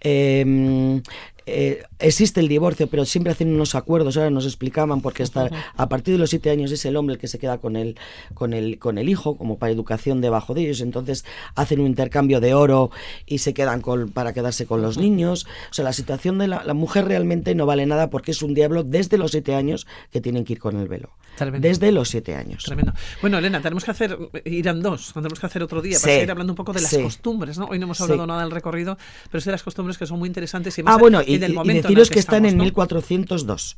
Eh, 0.00 1.02
eh, 1.48 1.82
existe 1.98 2.40
el 2.40 2.48
divorcio, 2.48 2.86
pero 2.88 3.04
siempre 3.04 3.32
hacen 3.32 3.52
unos 3.54 3.74
acuerdos, 3.74 4.16
ahora 4.16 4.30
nos 4.30 4.44
explicaban, 4.46 5.00
porque 5.00 5.22
hasta 5.22 5.50
a 5.76 5.88
partir 5.88 6.14
de 6.14 6.18
los 6.18 6.30
siete 6.30 6.50
años 6.50 6.70
es 6.72 6.84
el 6.84 6.96
hombre 6.96 7.14
el 7.14 7.20
que 7.20 7.28
se 7.28 7.38
queda 7.38 7.58
con 7.58 7.76
el, 7.76 7.96
con 8.34 8.52
el, 8.52 8.78
con 8.78 8.98
el 8.98 9.08
hijo, 9.08 9.36
como 9.36 9.58
para 9.58 9.72
educación 9.72 10.20
debajo 10.20 10.54
de 10.54 10.62
ellos, 10.62 10.80
entonces 10.80 11.24
hacen 11.54 11.80
un 11.80 11.86
intercambio 11.86 12.40
de 12.40 12.54
oro 12.54 12.90
y 13.26 13.38
se 13.38 13.54
quedan 13.54 13.80
con, 13.80 14.10
para 14.10 14.32
quedarse 14.32 14.66
con 14.66 14.82
los 14.82 14.98
niños. 14.98 15.46
O 15.70 15.74
sea, 15.74 15.84
la 15.84 15.92
situación 15.92 16.38
de 16.38 16.48
la, 16.48 16.64
la 16.64 16.74
mujer 16.74 17.06
realmente 17.06 17.54
no 17.54 17.66
vale 17.66 17.86
nada 17.86 18.10
porque 18.10 18.30
es 18.32 18.42
un 18.42 18.54
diablo 18.54 18.84
desde 18.84 19.18
los 19.18 19.30
siete 19.30 19.54
años 19.54 19.86
que 20.10 20.20
tienen 20.20 20.44
que 20.44 20.54
ir 20.54 20.58
con 20.58 20.76
el 20.78 20.88
velo. 20.88 21.10
Tremendo. 21.36 21.68
Desde 21.68 21.92
los 21.92 22.08
siete 22.08 22.34
años. 22.34 22.64
Tremendo. 22.64 22.92
Bueno, 23.20 23.38
Elena, 23.38 23.60
tenemos 23.60 23.84
que 23.84 23.92
hacer, 23.92 24.18
irán 24.44 24.82
dos, 24.82 25.12
tenemos 25.14 25.38
que 25.38 25.46
hacer 25.46 25.62
otro 25.62 25.80
día 25.80 25.96
Sí. 25.96 26.02
para 26.02 26.14
seguir 26.14 26.30
hablando 26.32 26.52
un 26.52 26.56
poco 26.56 26.72
de 26.72 26.80
las 26.80 26.90
Sí. 26.90 27.00
costumbres, 27.00 27.58
¿no? 27.58 27.66
Hoy 27.66 27.78
no 27.78 27.84
hemos 27.84 27.96
Sí. 27.98 28.02
hablado 28.02 28.26
nada 28.26 28.42
del 28.42 28.50
recorrido, 28.50 28.98
pero 29.30 29.40
sí 29.40 29.44
de 29.46 29.52
las 29.52 29.62
costumbres 29.62 29.96
que 29.98 30.06
son 30.06 30.18
muy 30.18 30.26
interesantes 30.26 30.76
y 30.78 30.82
más 30.82 30.94
Ah, 30.94 30.98
bueno, 30.98 31.20
y, 31.24 31.37
y- 31.46 31.50
y 31.52 31.54
momento 31.54 31.70
en 31.70 31.76
el 31.76 31.82
deciros 31.82 32.10
que, 32.10 32.18
están 32.18 32.44
en 32.46 32.56
¿no? 32.56 32.64
1402, 32.64 33.76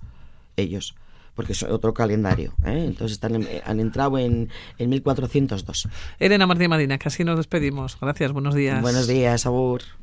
ellos, 0.56 0.94
porque 1.34 1.52
es 1.52 1.62
otro 1.62 1.92
calendario. 1.94 2.54
¿eh? 2.64 2.84
Entonces 2.86 3.12
están 3.12 3.34
en- 3.36 3.48
han 3.64 3.80
entrado 3.80 4.18
en, 4.18 4.48
en 4.78 4.90
1402. 4.90 5.88
Elena 6.18 6.46
Martínez 6.46 6.70
Madina, 6.70 6.98
casi 6.98 7.24
nos 7.24 7.36
despedimos. 7.36 7.96
Gracias, 8.00 8.32
buenos 8.32 8.54
días. 8.54 8.80
Buenos 8.82 9.06
días, 9.06 9.46
Abur. 9.46 9.82